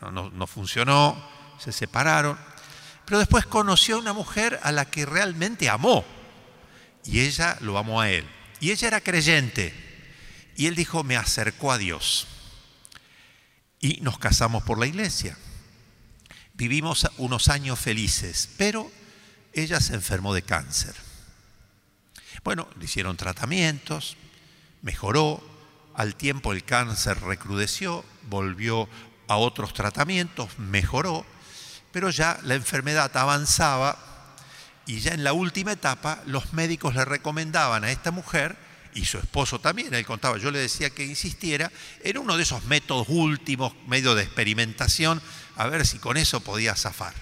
no, 0.00 0.30
no 0.30 0.46
funcionó, 0.46 1.22
se 1.58 1.72
separaron, 1.72 2.38
pero 3.04 3.18
después 3.18 3.46
conoció 3.46 3.96
a 3.96 4.00
una 4.00 4.12
mujer 4.12 4.60
a 4.62 4.72
la 4.72 4.84
que 4.84 5.06
realmente 5.06 5.68
amó 5.68 6.04
y 7.04 7.20
ella 7.20 7.56
lo 7.60 7.78
amó 7.78 8.00
a 8.00 8.10
él. 8.10 8.26
Y 8.60 8.70
ella 8.70 8.88
era 8.88 9.00
creyente 9.00 9.72
y 10.56 10.66
él 10.66 10.74
dijo, 10.74 11.04
me 11.04 11.16
acercó 11.16 11.72
a 11.72 11.78
Dios. 11.78 12.26
Y 13.80 14.00
nos 14.00 14.18
casamos 14.18 14.62
por 14.62 14.78
la 14.78 14.86
iglesia. 14.86 15.36
Vivimos 16.54 17.08
unos 17.18 17.48
años 17.48 17.78
felices, 17.78 18.48
pero 18.56 18.90
ella 19.52 19.80
se 19.80 19.94
enfermó 19.94 20.34
de 20.34 20.42
cáncer. 20.42 20.94
Bueno, 22.42 22.68
le 22.78 22.84
hicieron 22.84 23.16
tratamientos, 23.16 24.16
mejoró, 24.82 25.42
al 25.94 26.14
tiempo 26.14 26.52
el 26.52 26.64
cáncer 26.64 27.20
recrudeció, 27.20 28.04
volvió 28.28 28.88
a 29.26 29.36
otros 29.36 29.74
tratamientos, 29.74 30.58
mejoró, 30.58 31.26
pero 31.92 32.10
ya 32.10 32.38
la 32.44 32.54
enfermedad 32.54 33.16
avanzaba 33.16 33.98
y 34.86 35.00
ya 35.00 35.12
en 35.12 35.24
la 35.24 35.32
última 35.32 35.72
etapa 35.72 36.22
los 36.26 36.52
médicos 36.52 36.94
le 36.94 37.04
recomendaban 37.04 37.84
a 37.84 37.90
esta 37.90 38.10
mujer, 38.10 38.56
y 38.98 39.04
su 39.04 39.18
esposo 39.18 39.60
también, 39.60 39.94
él 39.94 40.04
contaba, 40.04 40.38
yo 40.38 40.50
le 40.50 40.58
decía 40.58 40.90
que 40.90 41.04
insistiera 41.04 41.70
en 42.02 42.18
uno 42.18 42.36
de 42.36 42.42
esos 42.42 42.64
métodos 42.64 43.06
últimos, 43.08 43.72
medio 43.86 44.16
de 44.16 44.24
experimentación, 44.24 45.22
a 45.54 45.68
ver 45.68 45.86
si 45.86 45.98
con 45.98 46.16
eso 46.16 46.40
podía 46.40 46.74
zafar. 46.74 47.14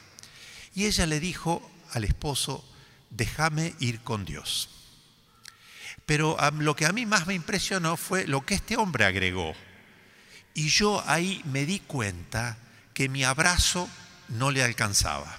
Y 0.75 0.87
ella 0.87 1.04
le 1.04 1.21
dijo 1.21 1.71
al 1.92 2.04
esposo, 2.04 2.64
déjame 3.11 3.75
ir 3.78 4.00
con 4.00 4.25
Dios. 4.25 4.71
Pero 6.06 6.38
lo 6.59 6.75
que 6.76 6.87
a 6.87 6.92
mí 6.92 7.04
más 7.04 7.26
me 7.26 7.35
impresionó 7.35 7.99
fue 7.99 8.26
lo 8.26 8.47
que 8.47 8.54
este 8.54 8.78
hombre 8.78 9.04
agregó. 9.04 9.54
Y 10.54 10.68
yo 10.68 11.04
ahí 11.06 11.42
me 11.45 11.66
di 11.66 11.80
cuenta 11.80 12.56
que 12.95 13.11
mi 13.11 13.23
abrazo 13.23 13.87
no 14.28 14.50
le 14.50 14.64
alcanzaba. 14.64 15.37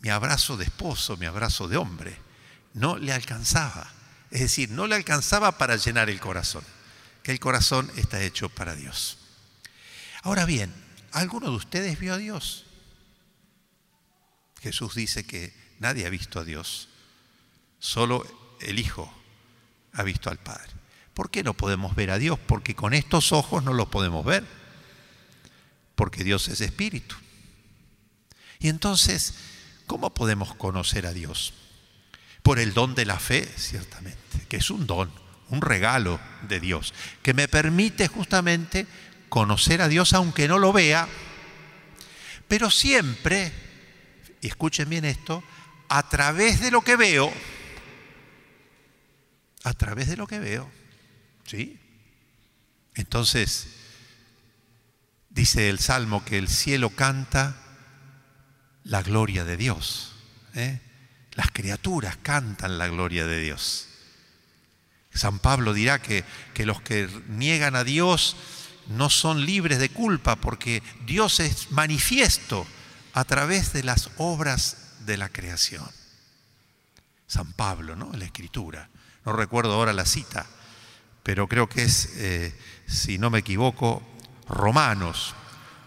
Mi 0.00 0.08
abrazo 0.08 0.56
de 0.56 0.64
esposo, 0.64 1.16
mi 1.16 1.26
abrazo 1.26 1.68
de 1.68 1.76
hombre, 1.76 2.16
no 2.74 2.96
le 2.96 3.12
alcanzaba. 3.12 3.92
Es 4.30 4.40
decir, 4.40 4.70
no 4.70 4.86
le 4.86 4.96
alcanzaba 4.96 5.58
para 5.58 5.76
llenar 5.76 6.10
el 6.10 6.20
corazón, 6.20 6.64
que 7.22 7.32
el 7.32 7.40
corazón 7.40 7.90
está 7.96 8.22
hecho 8.22 8.48
para 8.48 8.74
Dios. 8.74 9.18
Ahora 10.22 10.44
bien, 10.44 10.72
¿Alguno 11.16 11.48
de 11.48 11.56
ustedes 11.56 11.98
vio 11.98 12.12
a 12.12 12.18
Dios? 12.18 12.66
Jesús 14.60 14.94
dice 14.94 15.24
que 15.24 15.54
nadie 15.78 16.04
ha 16.04 16.10
visto 16.10 16.38
a 16.38 16.44
Dios, 16.44 16.88
solo 17.78 18.26
el 18.60 18.78
Hijo 18.78 19.10
ha 19.94 20.02
visto 20.02 20.28
al 20.28 20.36
Padre. 20.36 20.70
¿Por 21.14 21.30
qué 21.30 21.42
no 21.42 21.54
podemos 21.54 21.94
ver 21.96 22.10
a 22.10 22.18
Dios? 22.18 22.38
Porque 22.38 22.74
con 22.74 22.92
estos 22.92 23.32
ojos 23.32 23.64
no 23.64 23.72
lo 23.72 23.90
podemos 23.90 24.26
ver, 24.26 24.44
porque 25.94 26.22
Dios 26.22 26.48
es 26.48 26.60
espíritu. 26.60 27.16
Y 28.58 28.68
entonces, 28.68 29.36
¿cómo 29.86 30.12
podemos 30.12 30.54
conocer 30.54 31.06
a 31.06 31.14
Dios? 31.14 31.54
Por 32.46 32.60
el 32.60 32.74
don 32.74 32.94
de 32.94 33.04
la 33.04 33.18
fe, 33.18 33.44
ciertamente, 33.56 34.46
que 34.48 34.58
es 34.58 34.70
un 34.70 34.86
don, 34.86 35.10
un 35.48 35.60
regalo 35.60 36.20
de 36.46 36.60
Dios, 36.60 36.94
que 37.24 37.34
me 37.34 37.48
permite 37.48 38.06
justamente 38.06 38.86
conocer 39.28 39.82
a 39.82 39.88
Dios 39.88 40.12
aunque 40.12 40.46
no 40.46 40.60
lo 40.60 40.72
vea, 40.72 41.08
pero 42.46 42.70
siempre, 42.70 43.52
escuchen 44.42 44.88
bien 44.88 45.04
esto, 45.04 45.42
a 45.88 46.08
través 46.08 46.60
de 46.60 46.70
lo 46.70 46.82
que 46.82 46.94
veo, 46.94 47.32
a 49.64 49.72
través 49.72 50.06
de 50.06 50.16
lo 50.16 50.28
que 50.28 50.38
veo, 50.38 50.70
¿sí? 51.48 51.80
Entonces, 52.94 53.70
dice 55.30 55.68
el 55.68 55.80
Salmo 55.80 56.24
que 56.24 56.38
el 56.38 56.46
cielo 56.46 56.90
canta 56.90 57.56
la 58.84 59.02
gloria 59.02 59.44
de 59.44 59.56
Dios. 59.56 60.12
¿eh? 60.54 60.85
Las 61.36 61.50
criaturas 61.52 62.16
cantan 62.16 62.78
la 62.78 62.88
gloria 62.88 63.26
de 63.26 63.40
Dios. 63.40 63.88
San 65.14 65.38
Pablo 65.38 65.72
dirá 65.72 66.00
que, 66.00 66.24
que 66.54 66.66
los 66.66 66.80
que 66.80 67.08
niegan 67.28 67.76
a 67.76 67.84
Dios 67.84 68.36
no 68.88 69.10
son 69.10 69.44
libres 69.44 69.78
de 69.78 69.90
culpa 69.90 70.36
porque 70.36 70.82
Dios 71.06 71.40
es 71.40 71.70
manifiesto 71.70 72.66
a 73.12 73.24
través 73.24 73.72
de 73.72 73.82
las 73.82 74.10
obras 74.16 74.94
de 75.06 75.16
la 75.16 75.28
creación. 75.28 75.86
San 77.26 77.52
Pablo, 77.52 77.96
¿no? 77.96 78.12
La 78.14 78.24
escritura. 78.24 78.88
No 79.24 79.32
recuerdo 79.32 79.74
ahora 79.74 79.92
la 79.92 80.06
cita, 80.06 80.46
pero 81.22 81.48
creo 81.48 81.68
que 81.68 81.82
es, 81.82 82.12
eh, 82.16 82.58
si 82.86 83.18
no 83.18 83.30
me 83.30 83.40
equivoco, 83.40 84.02
Romanos, 84.48 85.34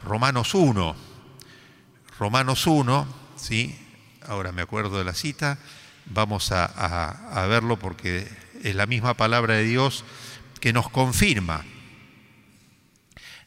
Romanos 0.03 0.53
1. 0.53 0.95
Romanos 2.19 2.67
1, 2.67 3.07
¿sí? 3.37 3.88
Ahora 4.29 4.51
me 4.51 4.61
acuerdo 4.61 4.99
de 4.99 5.03
la 5.03 5.15
cita, 5.15 5.57
vamos 6.05 6.51
a, 6.51 7.47
verlo 7.49 7.79
porque 7.79 8.27
es 8.61 8.75
la 8.75 8.85
misma 8.85 9.15
palabra 9.15 9.55
de 9.55 9.63
Dios 9.63 10.05
que 10.61 10.71
nos 10.71 10.87
confirma. 10.87 11.65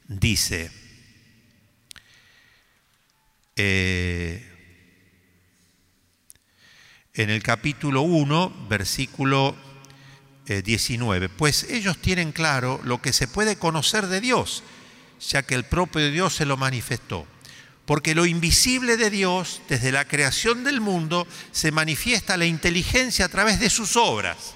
Dice, 0.09 0.73
eh, 3.55 4.45
en 7.15 7.31
el 7.31 7.45
capítulo 7.45 8.03
1, 8.03 8.67
versículo 8.69 9.55
19. 10.47 11.27
Eh, 11.27 11.29
pues 11.29 11.63
ellos 11.71 11.97
tienen 11.99 12.33
claro 12.33 12.81
lo 12.83 13.01
que 13.01 13.13
se 13.13 13.29
puede 13.29 13.55
conocer 13.55 14.09
de 14.09 14.21
Dios, 14.21 14.65
ya 15.21 15.45
que 15.45 15.55
el 15.55 15.63
propio 15.63 16.11
Dios 16.11 16.35
se 16.35 16.45
lo 16.45 16.57
manifestó. 16.57 17.25
Porque 17.87 18.15
lo 18.15 18.27
invisible 18.27 18.97
de 18.97 19.11
Dios, 19.11 19.61
desde 19.69 19.93
la 19.93 20.07
creación 20.07 20.65
del 20.65 20.81
mundo, 20.81 21.27
se 21.51 21.73
manifiesta 21.73 22.37
la 22.37 22.47
inteligencia 22.47 23.25
a 23.25 23.29
través 23.29 23.59
de 23.59 23.71
sus 23.71 23.97
obras, 23.97 24.55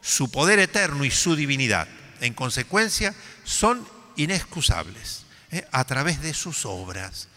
su 0.00 0.30
poder 0.30 0.58
eterno 0.58 1.04
y 1.04 1.10
su 1.10 1.36
divinidad. 1.36 1.86
En 2.20 2.34
consecuencia, 2.34 3.14
son 3.44 3.86
inexcusables 4.16 5.24
¿eh? 5.52 5.66
a 5.70 5.84
través 5.84 6.20
de 6.22 6.34
sus 6.34 6.66
obras. 6.66 7.28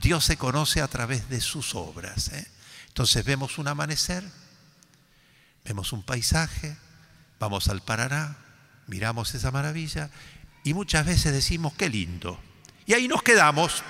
Dios 0.00 0.24
se 0.24 0.36
conoce 0.36 0.80
a 0.80 0.88
través 0.88 1.28
de 1.28 1.40
sus 1.40 1.74
obras. 1.74 2.28
¿eh? 2.28 2.46
Entonces 2.88 3.24
vemos 3.24 3.58
un 3.58 3.68
amanecer, 3.68 4.24
vemos 5.64 5.92
un 5.92 6.02
paisaje, 6.02 6.76
vamos 7.38 7.68
al 7.68 7.82
Paraná, 7.82 8.36
miramos 8.86 9.34
esa 9.34 9.50
maravilla 9.50 10.10
y 10.64 10.74
muchas 10.74 11.06
veces 11.06 11.32
decimos, 11.32 11.72
qué 11.74 11.88
lindo. 11.88 12.40
Y 12.86 12.94
ahí 12.94 13.06
nos 13.08 13.22
quedamos. 13.22 13.82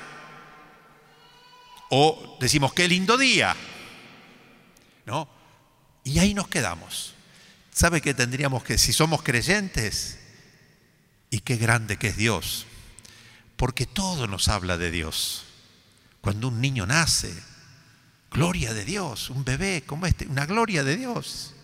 O 1.91 2.37
decimos, 2.41 2.73
qué 2.73 2.89
lindo 2.89 3.17
día. 3.17 3.55
¿No? 5.05 5.29
Y 6.05 6.19
ahí 6.19 6.35
nos 6.35 6.49
quedamos. 6.49 7.15
¿Sabe 7.73 8.01
qué 8.01 8.15
tendríamos 8.15 8.65
que, 8.65 8.79
si 8.79 8.93
somos 8.93 9.23
creyentes, 9.23 10.19
y 11.31 11.41
qué 11.41 11.57
grande 11.57 11.99
que 11.99 12.09
es 12.09 12.17
Dios? 12.17 12.67
Porque 13.57 13.87
todo 13.87 14.27
nos 14.27 14.49
habla 14.49 14.79
de 14.79 14.91
Dios. 14.91 15.45
Cuando 16.21 16.49
un 16.49 16.61
niño 16.61 16.87
nace, 16.87 17.33
gloria 18.31 18.73
de 18.73 18.85
Dios, 18.85 19.31
un 19.31 19.45
bebé 19.45 19.83
como 19.87 20.07
este, 20.07 20.27
una 20.27 20.47
gloria 20.47 20.85
de 20.85 20.97
Dios. 20.97 21.55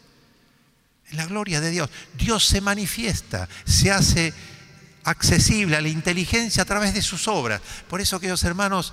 Es 1.08 1.14
la 1.14 1.26
gloria 1.26 1.60
de 1.60 1.70
Dios. 1.70 1.90
Dios 2.16 2.46
se 2.46 2.60
manifiesta, 2.60 3.48
se 3.64 3.90
hace 3.90 4.32
accesible 5.04 5.76
a 5.76 5.80
la 5.80 5.88
inteligencia 5.88 6.62
a 6.62 6.66
través 6.66 6.94
de 6.94 7.02
sus 7.02 7.28
obras. 7.28 7.60
Por 7.88 8.00
eso, 8.00 8.20
queridos 8.20 8.44
hermanos, 8.44 8.92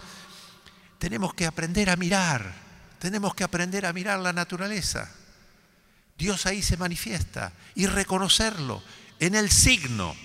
tenemos 0.99 1.33
que 1.33 1.45
aprender 1.45 1.89
a 1.89 1.95
mirar, 1.95 2.53
tenemos 2.99 3.33
que 3.33 3.45
aprender 3.45 3.85
a 3.85 3.93
mirar 3.93 4.19
la 4.19 4.33
naturaleza. 4.33 5.09
Dios 6.17 6.45
ahí 6.45 6.61
se 6.61 6.75
manifiesta 6.75 7.53
y 7.73 7.87
reconocerlo 7.87 8.83
en 9.19 9.35
el 9.35 9.49
signo. 9.49 10.15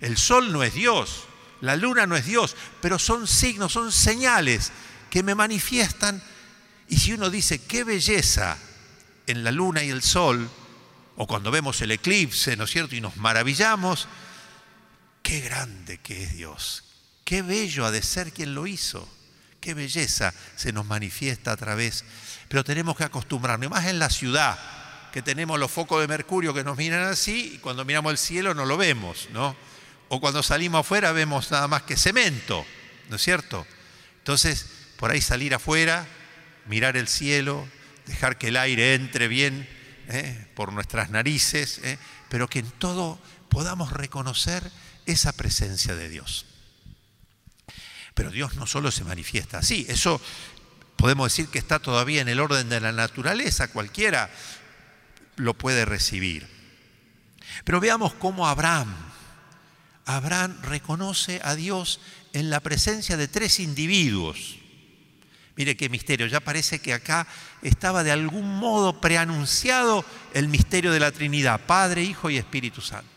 El 0.00 0.18
sol 0.18 0.52
no 0.52 0.62
es 0.62 0.74
Dios, 0.74 1.24
la 1.62 1.76
luna 1.76 2.06
no 2.06 2.16
es 2.16 2.26
Dios, 2.26 2.54
pero 2.82 2.98
son 2.98 3.26
signos, 3.26 3.72
son 3.72 3.90
señales 3.90 4.70
que 5.08 5.22
me 5.22 5.34
manifiestan. 5.34 6.22
Y 6.88 6.98
si 6.98 7.14
uno 7.14 7.30
dice, 7.30 7.62
qué 7.64 7.84
belleza 7.84 8.58
en 9.26 9.42
la 9.42 9.50
luna 9.50 9.82
y 9.82 9.88
el 9.88 10.02
sol, 10.02 10.50
o 11.16 11.26
cuando 11.26 11.50
vemos 11.50 11.80
el 11.80 11.92
eclipse, 11.92 12.56
¿no 12.56 12.64
es 12.64 12.70
cierto? 12.70 12.94
Y 12.94 13.00
nos 13.00 13.16
maravillamos, 13.16 14.08
qué 15.22 15.40
grande 15.40 15.98
que 15.98 16.24
es 16.24 16.34
Dios, 16.34 16.84
qué 17.24 17.40
bello 17.40 17.86
ha 17.86 17.90
de 17.90 18.02
ser 18.02 18.32
quien 18.32 18.54
lo 18.54 18.66
hizo, 18.66 19.08
qué 19.60 19.74
belleza 19.74 20.34
se 20.56 20.72
nos 20.72 20.86
manifiesta 20.86 21.52
a 21.52 21.56
través. 21.56 22.04
Pero 22.48 22.64
tenemos 22.64 22.96
que 22.96 23.04
acostumbrarnos, 23.04 23.70
más 23.70 23.86
en 23.86 23.98
la 23.98 24.10
ciudad, 24.10 24.58
que 25.12 25.22
tenemos 25.22 25.58
los 25.58 25.70
focos 25.70 26.00
de 26.00 26.08
mercurio 26.08 26.54
que 26.54 26.64
nos 26.64 26.76
miran 26.76 27.02
así, 27.02 27.52
y 27.54 27.58
cuando 27.58 27.84
miramos 27.84 28.12
el 28.12 28.18
cielo 28.18 28.54
no 28.54 28.64
lo 28.64 28.76
vemos, 28.76 29.28
¿no? 29.32 29.56
o 30.10 30.20
cuando 30.20 30.42
salimos 30.42 30.80
afuera 30.80 31.12
vemos 31.12 31.50
nada 31.52 31.68
más 31.68 31.82
que 31.82 31.96
cemento, 31.96 32.66
¿no 33.08 33.16
es 33.16 33.22
cierto? 33.22 33.64
Entonces, 34.18 34.66
por 34.96 35.12
ahí 35.12 35.20
salir 35.20 35.54
afuera, 35.54 36.04
mirar 36.66 36.96
el 36.96 37.06
cielo, 37.06 37.66
dejar 38.06 38.36
que 38.36 38.48
el 38.48 38.56
aire 38.56 38.94
entre 38.94 39.28
bien 39.28 39.68
¿eh? 40.08 40.48
por 40.56 40.72
nuestras 40.72 41.10
narices, 41.10 41.80
¿eh? 41.84 41.96
pero 42.28 42.48
que 42.48 42.58
en 42.58 42.70
todo 42.72 43.20
podamos 43.48 43.92
reconocer 43.92 44.68
esa 45.06 45.32
presencia 45.32 45.94
de 45.94 46.08
Dios. 46.08 46.44
Pero 48.20 48.32
Dios 48.32 48.56
no 48.56 48.66
solo 48.66 48.90
se 48.90 49.02
manifiesta 49.02 49.56
así, 49.56 49.86
eso 49.88 50.20
podemos 50.96 51.32
decir 51.32 51.48
que 51.48 51.58
está 51.58 51.78
todavía 51.78 52.20
en 52.20 52.28
el 52.28 52.38
orden 52.38 52.68
de 52.68 52.78
la 52.78 52.92
naturaleza, 52.92 53.68
cualquiera 53.68 54.28
lo 55.36 55.54
puede 55.54 55.86
recibir. 55.86 56.46
Pero 57.64 57.80
veamos 57.80 58.12
cómo 58.12 58.46
Abraham, 58.46 58.94
Abraham 60.04 60.54
reconoce 60.60 61.40
a 61.42 61.54
Dios 61.54 61.98
en 62.34 62.50
la 62.50 62.60
presencia 62.60 63.16
de 63.16 63.26
tres 63.26 63.58
individuos. 63.58 64.58
Mire 65.56 65.78
qué 65.78 65.88
misterio, 65.88 66.26
ya 66.26 66.40
parece 66.40 66.78
que 66.78 66.92
acá 66.92 67.26
estaba 67.62 68.04
de 68.04 68.12
algún 68.12 68.54
modo 68.58 69.00
preanunciado 69.00 70.04
el 70.34 70.48
misterio 70.48 70.92
de 70.92 71.00
la 71.00 71.10
Trinidad, 71.10 71.62
Padre, 71.64 72.02
Hijo 72.02 72.28
y 72.28 72.36
Espíritu 72.36 72.82
Santo. 72.82 73.08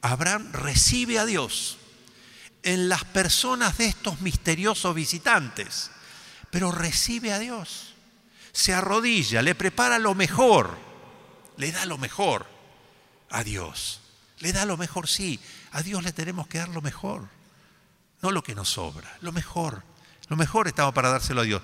Abraham 0.00 0.50
recibe 0.54 1.18
a 1.18 1.26
Dios 1.26 1.76
en 2.62 2.88
las 2.88 3.04
personas 3.04 3.78
de 3.78 3.86
estos 3.86 4.20
misteriosos 4.20 4.94
visitantes, 4.94 5.90
pero 6.50 6.70
recibe 6.70 7.32
a 7.32 7.38
Dios, 7.38 7.94
se 8.52 8.74
arrodilla, 8.74 9.42
le 9.42 9.54
prepara 9.54 9.98
lo 9.98 10.14
mejor, 10.14 10.76
le 11.56 11.72
da 11.72 11.86
lo 11.86 11.98
mejor 11.98 12.46
a 13.30 13.42
Dios, 13.42 14.00
le 14.38 14.52
da 14.52 14.66
lo 14.66 14.76
mejor, 14.76 15.08
sí, 15.08 15.40
a 15.72 15.82
Dios 15.82 16.02
le 16.04 16.12
tenemos 16.12 16.46
que 16.46 16.58
dar 16.58 16.68
lo 16.68 16.82
mejor, 16.82 17.28
no 18.20 18.30
lo 18.30 18.42
que 18.42 18.54
nos 18.54 18.68
sobra, 18.68 19.16
lo 19.20 19.32
mejor. 19.32 19.82
Lo 20.32 20.36
mejor 20.38 20.66
estamos 20.66 20.94
para 20.94 21.10
dárselo 21.10 21.42
a 21.42 21.44
Dios. 21.44 21.60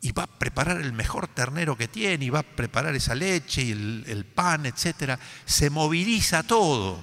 Y 0.00 0.12
va 0.12 0.22
a 0.22 0.26
preparar 0.26 0.80
el 0.80 0.92
mejor 0.92 1.26
ternero 1.26 1.76
que 1.76 1.88
tiene, 1.88 2.24
y 2.24 2.30
va 2.30 2.38
a 2.38 2.44
preparar 2.44 2.94
esa 2.94 3.16
leche 3.16 3.62
y 3.62 3.72
el, 3.72 4.04
el 4.06 4.24
pan, 4.24 4.64
etc. 4.64 5.18
Se 5.44 5.68
moviliza 5.68 6.44
todo, 6.44 7.02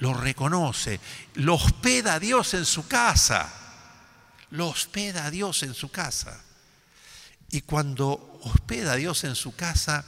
lo 0.00 0.14
reconoce, 0.14 1.00
lo 1.34 1.54
hospeda 1.54 2.14
a 2.14 2.20
Dios 2.20 2.54
en 2.54 2.64
su 2.64 2.86
casa, 2.86 3.52
lo 4.50 4.68
hospeda 4.68 5.26
a 5.26 5.30
Dios 5.30 5.62
en 5.62 5.74
su 5.74 5.90
casa. 5.90 6.44
Y 7.50 7.62
cuando 7.62 8.40
hospeda 8.42 8.92
a 8.92 8.96
Dios 8.96 9.24
en 9.24 9.34
su 9.34 9.56
casa, 9.56 10.04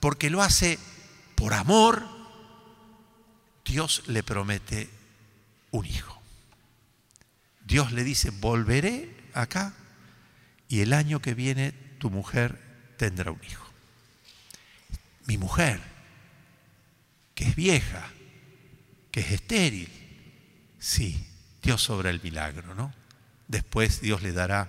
porque 0.00 0.30
lo 0.30 0.42
hace 0.42 0.78
por 1.36 1.54
amor, 1.54 2.06
Dios 3.64 4.02
le 4.06 4.22
promete 4.22 4.90
un 5.70 5.86
hijo. 5.86 6.20
Dios 7.64 7.92
le 7.92 8.02
dice, 8.02 8.30
volveré 8.30 9.30
acá 9.32 9.74
y 10.68 10.80
el 10.80 10.92
año 10.92 11.20
que 11.22 11.34
viene 11.34 11.72
tu 11.98 12.10
mujer 12.10 12.94
tendrá 12.96 13.30
un 13.30 13.42
hijo. 13.44 13.64
Mi 15.26 15.38
mujer, 15.38 15.80
que 17.34 17.44
es 17.44 17.54
vieja, 17.54 18.10
que 19.10 19.20
es 19.20 19.32
estéril, 19.32 19.90
sí, 20.78 21.26
Dios 21.62 21.82
sobra 21.82 22.10
el 22.10 22.22
milagro, 22.22 22.74
¿no? 22.74 22.94
Después 23.48 24.00
Dios 24.00 24.22
le 24.22 24.32
dará 24.32 24.68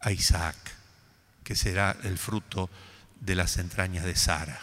a 0.00 0.12
Isaac, 0.12 0.56
que 1.42 1.56
será 1.56 1.96
el 2.04 2.18
fruto 2.18 2.70
de 3.20 3.34
las 3.34 3.56
entrañas 3.56 4.04
de 4.04 4.16
Sara, 4.16 4.60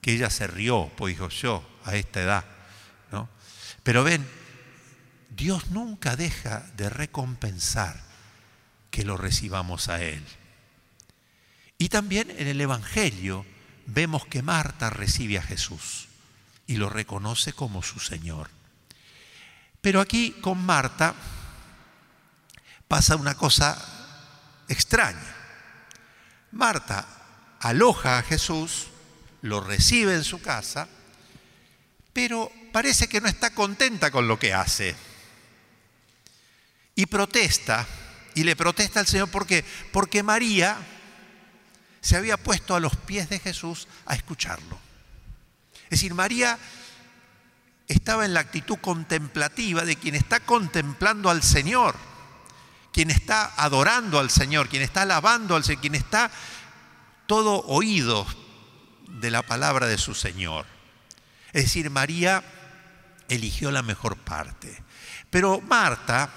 que 0.00 0.12
ella 0.12 0.30
se 0.30 0.46
rió, 0.46 0.90
pues 0.96 1.14
dijo 1.14 1.28
yo, 1.28 1.66
a 1.84 1.96
esta 1.96 2.22
edad, 2.22 2.44
pero 3.82 4.02
ven, 4.02 4.26
Dios 5.36 5.70
nunca 5.70 6.16
deja 6.16 6.60
de 6.74 6.88
recompensar 6.88 8.00
que 8.90 9.04
lo 9.04 9.18
recibamos 9.18 9.88
a 9.88 10.02
Él. 10.02 10.24
Y 11.76 11.90
también 11.90 12.30
en 12.30 12.48
el 12.48 12.60
Evangelio 12.60 13.44
vemos 13.84 14.26
que 14.26 14.42
Marta 14.42 14.88
recibe 14.88 15.36
a 15.36 15.42
Jesús 15.42 16.08
y 16.66 16.76
lo 16.76 16.88
reconoce 16.88 17.52
como 17.52 17.82
su 17.82 18.00
Señor. 18.00 18.50
Pero 19.80 20.00
aquí 20.00 20.32
con 20.40 20.64
Marta 20.64 21.14
pasa 22.88 23.16
una 23.16 23.34
cosa 23.34 23.76
extraña. 24.68 25.34
Marta 26.52 27.06
aloja 27.60 28.18
a 28.18 28.22
Jesús, 28.22 28.86
lo 29.42 29.60
recibe 29.60 30.14
en 30.14 30.24
su 30.24 30.40
casa, 30.40 30.88
pero 32.12 32.50
parece 32.72 33.08
que 33.08 33.20
no 33.20 33.28
está 33.28 33.54
contenta 33.54 34.10
con 34.10 34.28
lo 34.28 34.38
que 34.38 34.54
hace. 34.54 34.94
Y 36.94 37.06
protesta, 37.06 37.86
y 38.34 38.44
le 38.44 38.56
protesta 38.56 39.00
al 39.00 39.06
Señor 39.06 39.30
porque, 39.30 39.64
porque 39.92 40.22
María 40.22 40.78
se 42.00 42.16
había 42.16 42.36
puesto 42.36 42.74
a 42.74 42.80
los 42.80 42.96
pies 42.96 43.28
de 43.28 43.38
Jesús 43.40 43.88
a 44.06 44.14
escucharlo. 44.14 44.83
Es 45.94 46.00
decir, 46.00 46.14
María 46.14 46.58
estaba 47.86 48.24
en 48.24 48.34
la 48.34 48.40
actitud 48.40 48.78
contemplativa 48.78 49.84
de 49.84 49.94
quien 49.94 50.16
está 50.16 50.40
contemplando 50.40 51.30
al 51.30 51.40
Señor, 51.44 51.94
quien 52.92 53.12
está 53.12 53.52
adorando 53.56 54.18
al 54.18 54.28
Señor, 54.28 54.68
quien 54.68 54.82
está 54.82 55.02
alabando 55.02 55.54
al 55.54 55.62
Señor, 55.62 55.80
quien 55.80 55.94
está 55.94 56.32
todo 57.26 57.60
oído 57.66 58.26
de 59.06 59.30
la 59.30 59.42
palabra 59.42 59.86
de 59.86 59.96
su 59.96 60.16
Señor. 60.16 60.66
Es 61.52 61.66
decir, 61.66 61.88
María 61.90 62.42
eligió 63.28 63.70
la 63.70 63.82
mejor 63.82 64.16
parte. 64.16 64.82
Pero 65.30 65.60
Marta, 65.60 66.28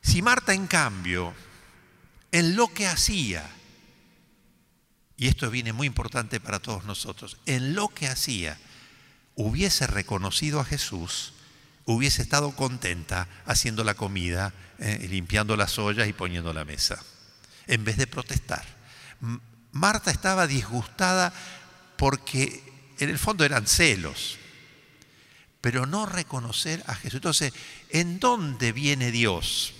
si 0.00 0.22
Marta 0.22 0.54
en 0.54 0.66
cambio, 0.66 1.34
en 2.32 2.56
lo 2.56 2.72
que 2.72 2.88
hacía, 2.88 3.46
y 5.18 5.26
esto 5.26 5.50
viene 5.50 5.72
muy 5.72 5.88
importante 5.88 6.38
para 6.38 6.60
todos 6.60 6.84
nosotros, 6.84 7.38
en 7.44 7.74
lo 7.74 7.88
que 7.88 8.06
hacía, 8.06 8.56
hubiese 9.34 9.88
reconocido 9.88 10.60
a 10.60 10.64
Jesús, 10.64 11.32
hubiese 11.84 12.22
estado 12.22 12.54
contenta 12.54 13.28
haciendo 13.44 13.82
la 13.82 13.94
comida, 13.94 14.54
eh, 14.78 15.08
limpiando 15.10 15.56
las 15.56 15.76
ollas 15.76 16.06
y 16.06 16.12
poniendo 16.12 16.52
la 16.52 16.64
mesa, 16.64 17.02
en 17.66 17.84
vez 17.84 17.96
de 17.96 18.06
protestar. 18.06 18.64
Marta 19.72 20.12
estaba 20.12 20.46
disgustada 20.46 21.32
porque 21.96 22.62
en 23.00 23.10
el 23.10 23.18
fondo 23.18 23.44
eran 23.44 23.66
celos, 23.66 24.38
pero 25.60 25.84
no 25.84 26.06
reconocer 26.06 26.84
a 26.86 26.94
Jesús. 26.94 27.16
Entonces, 27.16 27.52
¿en 27.90 28.20
dónde 28.20 28.70
viene 28.70 29.10
Dios? 29.10 29.74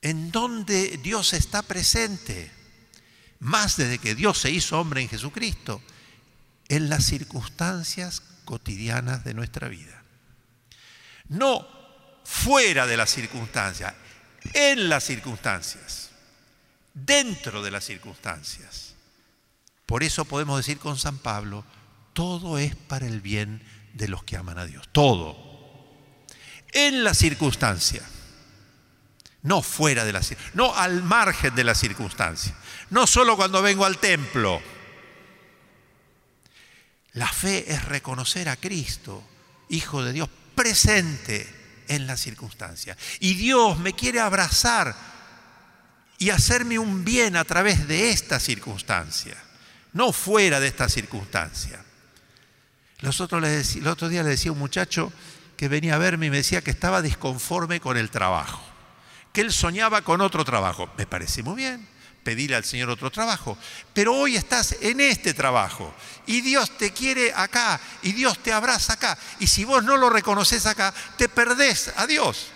¿En 0.00 0.30
dónde 0.30 0.98
Dios 1.02 1.34
está 1.34 1.60
presente? 1.60 2.55
Más 3.38 3.76
desde 3.76 3.98
que 3.98 4.14
Dios 4.14 4.38
se 4.38 4.50
hizo 4.50 4.80
hombre 4.80 5.02
en 5.02 5.08
Jesucristo 5.08 5.82
en 6.68 6.88
las 6.88 7.04
circunstancias 7.04 8.22
cotidianas 8.44 9.24
de 9.24 9.34
nuestra 9.34 9.68
vida. 9.68 10.02
No 11.28 11.66
fuera 12.24 12.86
de 12.86 12.96
las 12.96 13.10
circunstancias, 13.10 13.94
en 14.52 14.88
las 14.88 15.04
circunstancias, 15.04 16.10
dentro 16.92 17.62
de 17.62 17.70
las 17.70 17.84
circunstancias. 17.84 18.94
Por 19.86 20.02
eso 20.02 20.24
podemos 20.24 20.56
decir 20.58 20.78
con 20.78 20.98
San 20.98 21.18
Pablo, 21.18 21.64
todo 22.12 22.58
es 22.58 22.74
para 22.74 23.06
el 23.06 23.20
bien 23.20 23.62
de 23.94 24.08
los 24.08 24.24
que 24.24 24.36
aman 24.36 24.58
a 24.58 24.66
Dios, 24.66 24.88
todo. 24.92 25.36
En 26.72 27.04
la 27.04 27.14
circunstancia, 27.14 28.02
no 29.42 29.62
fuera 29.62 30.04
de 30.04 30.12
la 30.12 30.20
no 30.54 30.74
al 30.74 31.02
margen 31.02 31.54
de 31.54 31.64
la 31.64 31.74
circunstancia, 31.74 32.54
no 32.90 33.06
solo 33.06 33.36
cuando 33.36 33.62
vengo 33.62 33.84
al 33.84 33.98
templo, 33.98 34.60
la 37.12 37.28
fe 37.28 37.72
es 37.72 37.84
reconocer 37.86 38.48
a 38.48 38.56
Cristo, 38.56 39.22
Hijo 39.68 40.04
de 40.04 40.12
Dios, 40.12 40.28
presente 40.54 41.84
en 41.88 42.06
la 42.06 42.16
circunstancia. 42.16 42.96
Y 43.20 43.34
Dios 43.34 43.78
me 43.78 43.94
quiere 43.94 44.20
abrazar 44.20 44.94
y 46.18 46.30
hacerme 46.30 46.78
un 46.78 47.04
bien 47.04 47.36
a 47.36 47.44
través 47.44 47.88
de 47.88 48.10
esta 48.10 48.38
circunstancia, 48.38 49.36
no 49.92 50.12
fuera 50.12 50.60
de 50.60 50.68
esta 50.68 50.88
circunstancia. 50.88 51.84
Los 53.00 53.20
otros 53.20 53.42
el 53.76 53.86
otro 53.88 54.08
día 54.08 54.22
le 54.22 54.30
decía 54.30 54.50
a 54.50 54.52
un 54.52 54.58
muchacho 54.58 55.12
que 55.56 55.68
venía 55.68 55.94
a 55.96 55.98
verme 55.98 56.26
y 56.26 56.30
me 56.30 56.38
decía 56.38 56.62
que 56.62 56.70
estaba 56.70 57.02
disconforme 57.02 57.80
con 57.80 57.96
el 57.96 58.10
trabajo, 58.10 58.62
que 59.32 59.40
él 59.40 59.52
soñaba 59.52 60.02
con 60.02 60.20
otro 60.20 60.44
trabajo. 60.44 60.90
Me 60.96 61.06
parece 61.06 61.42
muy 61.42 61.56
bien 61.56 61.95
pedirle 62.26 62.56
al 62.56 62.64
Señor 62.64 62.90
otro 62.90 63.08
trabajo. 63.08 63.56
Pero 63.94 64.12
hoy 64.12 64.34
estás 64.34 64.74
en 64.80 64.98
este 64.98 65.32
trabajo 65.32 65.94
y 66.26 66.40
Dios 66.40 66.76
te 66.76 66.92
quiere 66.92 67.32
acá 67.32 67.80
y 68.02 68.10
Dios 68.10 68.40
te 68.40 68.52
abraza 68.52 68.94
acá. 68.94 69.16
Y 69.38 69.46
si 69.46 69.64
vos 69.64 69.84
no 69.84 69.96
lo 69.96 70.10
reconoces 70.10 70.66
acá, 70.66 70.92
te 71.16 71.28
perdés 71.28 71.92
a 71.94 72.04
Dios 72.04 72.48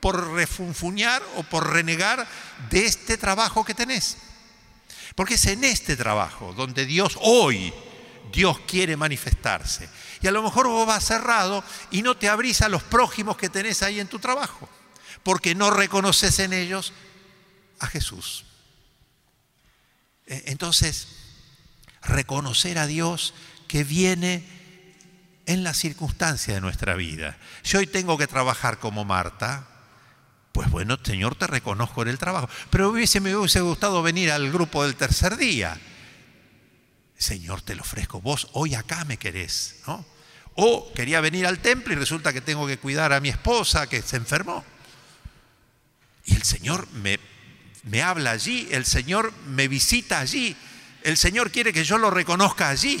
por 0.00 0.32
refunfuñar 0.32 1.22
o 1.36 1.44
por 1.44 1.72
renegar 1.72 2.26
de 2.70 2.86
este 2.86 3.16
trabajo 3.16 3.64
que 3.64 3.72
tenés. 3.72 4.16
Porque 5.14 5.34
es 5.34 5.46
en 5.46 5.62
este 5.62 5.94
trabajo 5.94 6.52
donde 6.54 6.84
Dios 6.84 7.16
hoy, 7.20 7.72
Dios 8.32 8.58
quiere 8.66 8.96
manifestarse. 8.96 9.88
Y 10.22 10.26
a 10.26 10.32
lo 10.32 10.42
mejor 10.42 10.66
vos 10.66 10.88
vas 10.88 11.04
cerrado 11.04 11.62
y 11.92 12.02
no 12.02 12.16
te 12.16 12.28
abrís 12.28 12.62
a 12.62 12.68
los 12.68 12.82
prójimos 12.82 13.36
que 13.36 13.48
tenés 13.48 13.84
ahí 13.84 14.00
en 14.00 14.08
tu 14.08 14.18
trabajo, 14.18 14.68
porque 15.22 15.54
no 15.54 15.70
reconoces 15.70 16.40
en 16.40 16.52
ellos 16.52 16.92
a 17.78 17.86
Jesús. 17.86 18.47
E, 20.28 20.44
entonces, 20.46 21.08
reconocer 22.02 22.78
a 22.78 22.86
Dios 22.86 23.34
que 23.66 23.82
viene 23.82 24.44
en 25.46 25.64
la 25.64 25.74
circunstancia 25.74 26.54
de 26.54 26.60
nuestra 26.60 26.94
vida. 26.94 27.38
Si 27.62 27.76
hoy 27.76 27.86
tengo 27.86 28.18
que 28.18 28.26
trabajar 28.26 28.78
como 28.78 29.04
Marta, 29.04 29.66
pues 30.52 30.70
bueno, 30.70 30.98
Señor, 31.02 31.36
te 31.36 31.46
reconozco 31.46 32.02
en 32.02 32.08
el 32.08 32.18
trabajo. 32.18 32.48
Pero 32.70 32.90
hubiese, 32.90 33.20
me 33.20 33.34
hubiese 33.34 33.60
gustado 33.60 34.02
venir 34.02 34.30
al 34.30 34.52
grupo 34.52 34.84
del 34.84 34.96
tercer 34.96 35.36
día. 35.36 35.78
Señor, 37.16 37.62
te 37.62 37.74
lo 37.74 37.82
ofrezco. 37.82 38.20
Vos 38.20 38.48
hoy 38.52 38.74
acá 38.74 39.04
me 39.04 39.16
querés, 39.16 39.80
¿no? 39.86 40.04
O 40.54 40.92
quería 40.92 41.20
venir 41.20 41.46
al 41.46 41.60
templo 41.60 41.92
y 41.92 41.96
resulta 41.96 42.32
que 42.32 42.40
tengo 42.40 42.66
que 42.66 42.78
cuidar 42.78 43.12
a 43.12 43.20
mi 43.20 43.28
esposa 43.28 43.86
que 43.86 44.02
se 44.02 44.16
enfermó. 44.16 44.64
Y 46.24 46.34
el 46.34 46.42
Señor 46.42 46.88
me 46.92 47.18
me 47.84 48.02
habla 48.02 48.32
allí, 48.32 48.68
el 48.70 48.84
Señor 48.84 49.32
me 49.46 49.68
visita 49.68 50.20
allí, 50.20 50.56
el 51.02 51.16
Señor 51.16 51.50
quiere 51.50 51.72
que 51.72 51.84
yo 51.84 51.98
lo 51.98 52.10
reconozca 52.10 52.68
allí, 52.68 53.00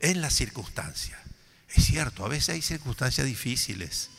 en 0.00 0.20
las 0.20 0.34
circunstancias. 0.34 1.18
Es 1.74 1.84
cierto, 1.84 2.24
a 2.24 2.28
veces 2.28 2.50
hay 2.50 2.62
circunstancias 2.62 3.26
difíciles, 3.26 4.10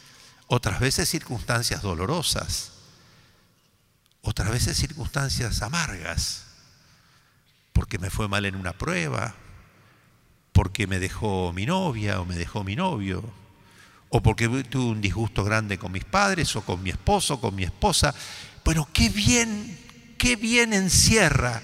otras 0.47 0.79
veces 0.79 1.09
circunstancias 1.09 1.81
dolorosas, 1.81 2.73
otras 4.21 4.49
veces 4.49 4.77
circunstancias 4.77 5.61
amargas, 5.61 6.45
porque 7.73 7.97
me 7.97 8.09
fue 8.09 8.27
mal 8.27 8.45
en 8.45 8.55
una 8.55 8.73
prueba, 8.73 9.35
porque 10.51 10.87
me 10.87 10.99
dejó 10.99 11.53
mi 11.53 11.65
novia 11.65 12.19
o 12.19 12.25
me 12.25 12.35
dejó 12.35 12.63
mi 12.63 12.75
novio, 12.75 13.23
o 14.09 14.21
porque 14.21 14.47
tuve 14.63 14.91
un 14.91 15.01
disgusto 15.01 15.43
grande 15.43 15.77
con 15.77 15.91
mis 15.91 16.03
padres 16.03 16.55
o 16.55 16.61
con 16.61 16.81
mi 16.83 16.89
esposo, 16.89 17.35
o 17.35 17.41
con 17.41 17.55
mi 17.55 17.63
esposa, 17.63 18.13
bueno, 18.69 18.87
qué 18.93 19.09
bien, 19.09 19.79
qué 20.19 20.35
bien 20.35 20.73
encierra 20.73 21.59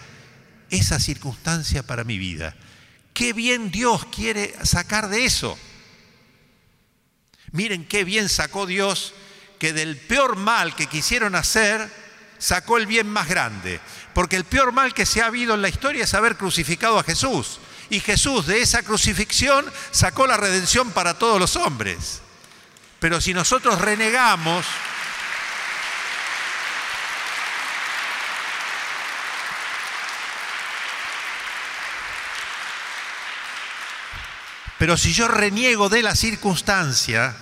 esa 0.71 0.99
circunstancia 0.99 1.83
para 1.83 2.03
mi 2.03 2.17
vida. 2.17 2.55
Qué 3.13 3.31
bien 3.31 3.69
Dios 3.69 4.05
quiere 4.05 4.55
sacar 4.65 5.09
de 5.09 5.23
eso. 5.23 5.55
Miren 7.51 7.85
qué 7.87 8.05
bien 8.05 8.27
sacó 8.27 8.65
Dios 8.65 9.13
que 9.59 9.71
del 9.71 9.97
peor 9.97 10.35
mal 10.35 10.75
que 10.75 10.87
quisieron 10.87 11.35
hacer, 11.35 11.91
sacó 12.39 12.79
el 12.79 12.87
bien 12.87 13.07
más 13.07 13.27
grande. 13.27 13.79
Porque 14.15 14.35
el 14.35 14.45
peor 14.45 14.71
mal 14.71 14.95
que 14.95 15.05
se 15.05 15.21
ha 15.21 15.27
habido 15.27 15.53
en 15.53 15.61
la 15.61 15.69
historia 15.69 16.05
es 16.05 16.13
haber 16.15 16.37
crucificado 16.37 16.97
a 16.97 17.03
Jesús. 17.03 17.59
Y 17.91 17.99
Jesús 17.99 18.47
de 18.47 18.63
esa 18.63 18.81
crucifixión 18.81 19.63
sacó 19.91 20.25
la 20.25 20.37
redención 20.37 20.89
para 20.89 21.19
todos 21.19 21.39
los 21.39 21.55
hombres. 21.55 22.21
Pero 22.99 23.21
si 23.21 23.35
nosotros 23.35 23.79
renegamos, 23.79 24.65
Pero 34.77 34.97
si 34.97 35.13
yo 35.13 35.27
reniego 35.27 35.89
de 35.89 36.03
la 36.03 36.15
circunstancia, 36.15 37.35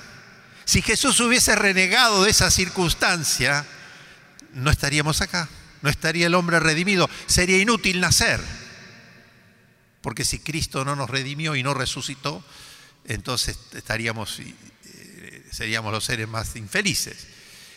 si 0.65 0.81
Jesús 0.81 1.19
hubiese 1.19 1.55
renegado 1.55 2.23
de 2.23 2.31
esa 2.31 2.51
circunstancia, 2.51 3.65
no 4.53 4.69
estaríamos 4.69 5.21
acá, 5.21 5.49
no 5.81 5.89
estaría 5.89 6.27
el 6.27 6.35
hombre 6.35 6.59
redimido, 6.59 7.09
sería 7.25 7.57
inútil 7.57 7.99
nacer. 7.99 8.39
Porque 10.01 10.25
si 10.25 10.39
Cristo 10.39 10.85
no 10.85 10.95
nos 10.95 11.09
redimió 11.09 11.55
y 11.55 11.63
no 11.63 11.73
resucitó, 11.73 12.43
entonces 13.05 13.57
estaríamos, 13.73 14.39
eh, 14.39 15.45
seríamos 15.51 15.91
los 15.91 16.03
seres 16.03 16.27
más 16.27 16.55
infelices. 16.55 17.27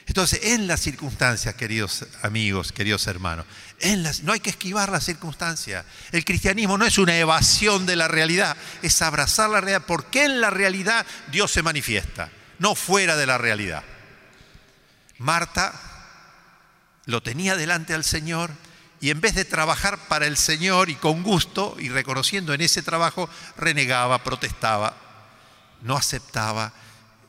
Entonces, 0.06 0.40
en 0.44 0.68
las 0.68 0.80
circunstancias, 0.80 1.54
queridos 1.56 2.06
amigos, 2.22 2.70
queridos 2.70 3.06
hermanos, 3.08 3.44
en 3.80 4.04
las, 4.04 4.22
no 4.22 4.32
hay 4.32 4.40
que 4.40 4.50
esquivar 4.50 4.88
las 4.88 5.04
circunstancias. 5.04 5.84
El 6.12 6.24
cristianismo 6.24 6.78
no 6.78 6.86
es 6.86 6.98
una 6.98 7.16
evasión 7.16 7.86
de 7.86 7.96
la 7.96 8.06
realidad, 8.06 8.56
es 8.82 9.02
abrazar 9.02 9.50
la 9.50 9.60
realidad, 9.60 9.84
porque 9.86 10.24
en 10.24 10.40
la 10.40 10.50
realidad 10.50 11.04
Dios 11.32 11.50
se 11.50 11.62
manifiesta, 11.62 12.30
no 12.60 12.76
fuera 12.76 13.16
de 13.16 13.26
la 13.26 13.36
realidad. 13.36 13.82
Marta 15.18 15.72
lo 17.06 17.20
tenía 17.22 17.56
delante 17.56 17.92
al 17.92 18.04
Señor 18.04 18.52
y 19.00 19.10
en 19.10 19.20
vez 19.20 19.34
de 19.34 19.44
trabajar 19.44 19.98
para 20.06 20.26
el 20.26 20.36
Señor 20.36 20.88
y 20.88 20.94
con 20.94 21.24
gusto 21.24 21.76
y 21.80 21.88
reconociendo 21.88 22.54
en 22.54 22.60
ese 22.60 22.82
trabajo, 22.82 23.28
renegaba, 23.56 24.22
protestaba, 24.22 24.96
no 25.82 25.96
aceptaba 25.96 26.72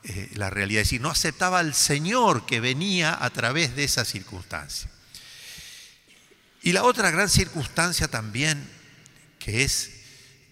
eh, 0.09 0.29
la 0.35 0.49
realidad, 0.49 0.83
es 0.83 0.87
decir, 0.87 1.01
no 1.01 1.09
aceptaba 1.09 1.59
al 1.59 1.73
Señor 1.73 2.45
que 2.45 2.61
venía 2.61 3.17
a 3.21 3.29
través 3.29 3.75
de 3.75 3.83
esa 3.83 4.05
circunstancia. 4.05 4.89
Y 6.63 6.71
la 6.71 6.83
otra 6.83 7.11
gran 7.11 7.27
circunstancia 7.27 8.07
también, 8.07 8.69
que 9.37 9.63
es 9.63 9.91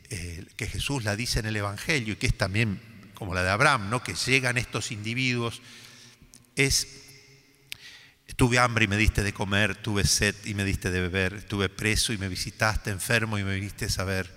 eh, 0.10 0.46
que 0.58 0.68
Jesús 0.68 1.06
la 1.06 1.16
dice 1.16 1.40
en 1.40 1.46
el 1.46 1.56
Evangelio 1.56 2.14
y 2.14 2.16
que 2.18 2.28
es 2.28 2.38
también 2.38 2.82
como 3.14 3.34
la 3.34 3.44
de 3.44 3.50
Abraham, 3.50 3.90
¿no? 3.90 4.04
que 4.04 4.14
llegan 4.14 4.58
estos 4.58 4.92
individuos, 4.92 5.62
es, 6.58 6.88
tuve 8.36 8.60
hambre 8.60 8.84
y 8.84 8.88
me 8.90 8.98
diste 8.98 9.24
de 9.24 9.32
comer, 9.32 9.78
tuve 9.78 10.04
sed 10.04 10.36
y 10.44 10.54
me 10.54 10.66
diste 10.66 10.92
de 10.92 11.00
beber, 11.00 11.34
estuve 11.34 11.70
preso 11.70 12.12
y 12.12 12.18
me 12.18 12.28
visitaste, 12.28 12.92
enfermo 12.92 13.38
y 13.38 13.46
me 13.46 13.56
viniste 13.56 13.88
a 13.98 14.04
ver, 14.04 14.30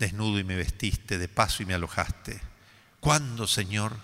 desnudo 0.00 0.40
y 0.40 0.44
me 0.44 0.56
vestiste, 0.56 1.18
de 1.18 1.28
paso 1.28 1.62
y 1.62 1.66
me 1.66 1.74
alojaste. 1.74 2.40
¿Cuándo, 2.98 3.46
Señor? 3.46 3.96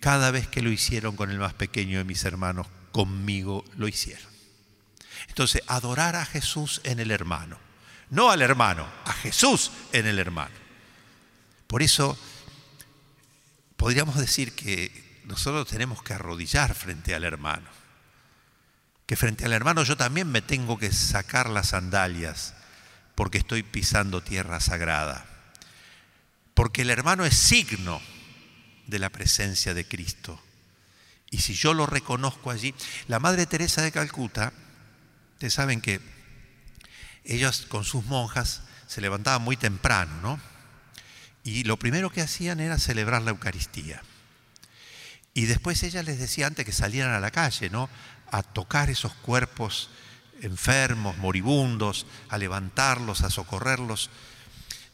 Cada 0.00 0.30
vez 0.30 0.48
que 0.48 0.62
lo 0.62 0.70
hicieron 0.70 1.16
con 1.16 1.30
el 1.30 1.38
más 1.38 1.54
pequeño 1.54 1.98
de 1.98 2.04
mis 2.04 2.24
hermanos, 2.24 2.66
conmigo 2.92 3.64
lo 3.76 3.88
hicieron. 3.88 4.28
Entonces, 5.28 5.62
adorar 5.66 6.16
a 6.16 6.24
Jesús 6.24 6.80
en 6.84 7.00
el 7.00 7.10
hermano 7.10 7.58
no 8.10 8.30
al 8.30 8.42
hermano, 8.42 8.86
a 9.04 9.12
Jesús 9.12 9.70
en 9.92 10.06
el 10.06 10.18
hermano. 10.18 10.54
Por 11.66 11.82
eso 11.82 12.18
podríamos 13.76 14.16
decir 14.16 14.54
que 14.54 15.20
nosotros 15.24 15.68
tenemos 15.68 16.02
que 16.02 16.14
arrodillar 16.14 16.74
frente 16.74 17.14
al 17.14 17.24
hermano, 17.24 17.68
que 19.06 19.16
frente 19.16 19.44
al 19.44 19.52
hermano 19.52 19.82
yo 19.82 19.96
también 19.96 20.30
me 20.30 20.42
tengo 20.42 20.78
que 20.78 20.92
sacar 20.92 21.50
las 21.50 21.68
sandalias 21.68 22.54
porque 23.14 23.38
estoy 23.38 23.62
pisando 23.62 24.22
tierra 24.22 24.60
sagrada, 24.60 25.26
porque 26.54 26.82
el 26.82 26.90
hermano 26.90 27.24
es 27.24 27.36
signo 27.36 28.00
de 28.88 28.98
la 28.98 29.10
presencia 29.10 29.74
de 29.74 29.86
Cristo. 29.86 30.42
Y 31.30 31.38
si 31.38 31.54
yo 31.54 31.74
lo 31.74 31.86
reconozco 31.86 32.50
allí, 32.50 32.74
la 33.06 33.20
Madre 33.20 33.46
Teresa 33.46 33.82
de 33.82 33.92
Calcuta, 33.92 34.52
ustedes 35.34 35.54
saben 35.54 35.80
que 35.80 36.00
ellos 37.24 37.66
con 37.68 37.84
sus 37.84 38.04
monjas 38.06 38.62
se 38.86 39.00
levantaban 39.00 39.42
muy 39.42 39.56
temprano, 39.56 40.12
¿no? 40.22 40.40
Y 41.44 41.64
lo 41.64 41.76
primero 41.76 42.10
que 42.10 42.22
hacían 42.22 42.60
era 42.60 42.78
celebrar 42.78 43.22
la 43.22 43.30
Eucaristía. 43.30 44.02
Y 45.34 45.46
después 45.46 45.82
ella 45.82 46.02
les 46.02 46.18
decía 46.18 46.46
antes 46.46 46.64
que 46.64 46.72
salieran 46.72 47.12
a 47.12 47.20
la 47.20 47.30
calle, 47.30 47.70
¿no? 47.70 47.88
A 48.30 48.42
tocar 48.42 48.90
esos 48.90 49.12
cuerpos 49.14 49.90
enfermos, 50.40 51.16
moribundos, 51.18 52.06
a 52.28 52.38
levantarlos, 52.38 53.22
a 53.22 53.30
socorrerlos. 53.30 54.10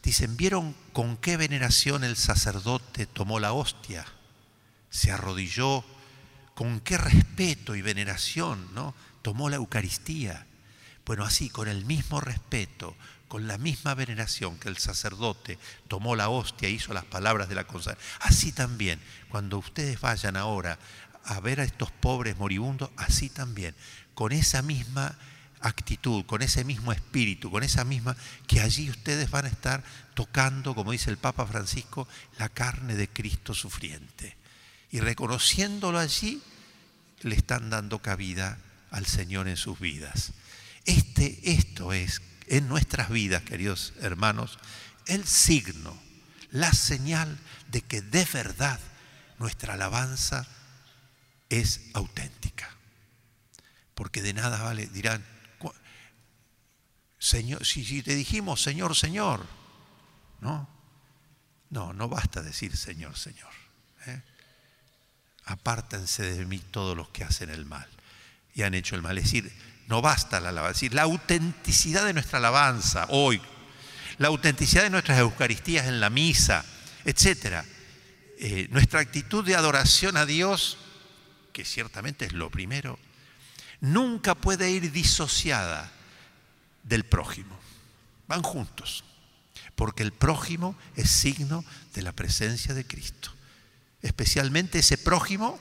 Dicen, 0.04 0.36
¿vieron 0.36 0.76
con 0.92 1.16
qué 1.16 1.38
veneración 1.38 2.04
el 2.04 2.16
sacerdote 2.16 3.06
tomó 3.06 3.40
la 3.40 3.54
hostia? 3.54 4.04
Se 4.90 5.10
arrodilló, 5.10 5.82
con 6.54 6.80
qué 6.80 6.98
respeto 6.98 7.74
y 7.74 7.82
veneración, 7.82 8.68
¿no? 8.74 8.94
Tomó 9.22 9.48
la 9.48 9.56
Eucaristía. 9.56 10.46
Bueno, 11.06 11.24
así, 11.24 11.48
con 11.48 11.68
el 11.68 11.86
mismo 11.86 12.20
respeto, 12.20 12.94
con 13.28 13.46
la 13.46 13.56
misma 13.56 13.94
veneración 13.94 14.58
que 14.58 14.68
el 14.68 14.76
sacerdote 14.76 15.58
tomó 15.88 16.16
la 16.16 16.28
hostia 16.28 16.68
e 16.68 16.72
hizo 16.72 16.92
las 16.94 17.04
palabras 17.06 17.48
de 17.48 17.54
la 17.54 17.66
consagración, 17.66 18.08
así 18.20 18.52
también, 18.52 19.00
cuando 19.30 19.58
ustedes 19.58 20.00
vayan 20.00 20.36
ahora 20.36 20.78
a 21.24 21.40
ver 21.40 21.60
a 21.60 21.64
estos 21.64 21.90
pobres 21.90 22.36
moribundos, 22.36 22.90
así 22.96 23.30
también, 23.30 23.74
con 24.14 24.32
esa 24.32 24.62
misma 24.62 25.18
actitud, 25.64 26.24
con 26.26 26.42
ese 26.42 26.64
mismo 26.64 26.92
espíritu, 26.92 27.50
con 27.50 27.62
esa 27.62 27.84
misma, 27.84 28.16
que 28.46 28.60
allí 28.60 28.90
ustedes 28.90 29.30
van 29.30 29.46
a 29.46 29.48
estar 29.48 29.82
tocando, 30.14 30.74
como 30.74 30.92
dice 30.92 31.10
el 31.10 31.16
Papa 31.16 31.46
Francisco, 31.46 32.06
la 32.38 32.48
carne 32.48 32.94
de 32.94 33.08
Cristo 33.08 33.54
sufriente. 33.54 34.36
Y 34.90 35.00
reconociéndolo 35.00 35.98
allí, 35.98 36.40
le 37.22 37.34
están 37.34 37.70
dando 37.70 38.00
cabida 38.00 38.58
al 38.90 39.06
Señor 39.06 39.48
en 39.48 39.56
sus 39.56 39.80
vidas. 39.80 40.32
Este, 40.84 41.40
esto 41.42 41.92
es 41.92 42.20
en 42.46 42.68
nuestras 42.68 43.08
vidas, 43.08 43.42
queridos 43.42 43.94
hermanos, 44.00 44.58
el 45.06 45.24
signo, 45.24 45.98
la 46.50 46.72
señal 46.72 47.38
de 47.70 47.80
que 47.80 48.02
de 48.02 48.26
verdad 48.32 48.78
nuestra 49.38 49.74
alabanza 49.74 50.46
es 51.48 51.80
auténtica. 51.94 52.70
Porque 53.94 54.22
de 54.22 54.34
nada 54.34 54.62
vale, 54.62 54.86
dirán, 54.86 55.24
Señor, 57.24 57.64
si, 57.64 58.02
te 58.02 58.14
dijimos 58.14 58.62
Señor, 58.62 58.94
Señor, 58.94 59.46
¿no? 60.42 60.68
No, 61.70 61.94
no 61.94 62.06
basta 62.06 62.42
decir 62.42 62.76
Señor, 62.76 63.16
Señor. 63.16 63.50
¿eh? 64.06 64.20
Apártense 65.46 66.22
de 66.22 66.44
mí 66.44 66.58
todos 66.58 66.94
los 66.94 67.08
que 67.08 67.24
hacen 67.24 67.48
el 67.48 67.64
mal 67.64 67.88
y 68.54 68.60
han 68.60 68.74
hecho 68.74 68.94
el 68.94 69.00
mal. 69.00 69.16
Es 69.16 69.24
decir, 69.24 69.50
no 69.86 70.02
basta 70.02 70.38
la 70.38 70.50
alabanza, 70.50 70.72
es 70.72 70.80
decir, 70.82 70.92
la 70.92 71.04
autenticidad 71.04 72.04
de 72.04 72.12
nuestra 72.12 72.40
alabanza 72.40 73.06
hoy, 73.08 73.40
la 74.18 74.28
autenticidad 74.28 74.82
de 74.82 74.90
nuestras 74.90 75.18
Eucaristías 75.18 75.86
en 75.86 76.00
la 76.00 76.10
misa, 76.10 76.62
etc. 77.06 77.64
Eh, 78.38 78.68
nuestra 78.70 79.00
actitud 79.00 79.42
de 79.46 79.56
adoración 79.56 80.18
a 80.18 80.26
Dios, 80.26 80.76
que 81.54 81.64
ciertamente 81.64 82.26
es 82.26 82.34
lo 82.34 82.50
primero, 82.50 82.98
nunca 83.80 84.34
puede 84.34 84.70
ir 84.70 84.92
disociada 84.92 85.90
del 86.84 87.04
prójimo. 87.04 87.58
Van 88.28 88.42
juntos, 88.42 89.04
porque 89.74 90.02
el 90.02 90.12
prójimo 90.12 90.76
es 90.96 91.10
signo 91.10 91.64
de 91.94 92.02
la 92.02 92.12
presencia 92.12 92.74
de 92.74 92.86
Cristo. 92.86 93.32
Especialmente 94.02 94.78
ese 94.78 94.98
prójimo 94.98 95.58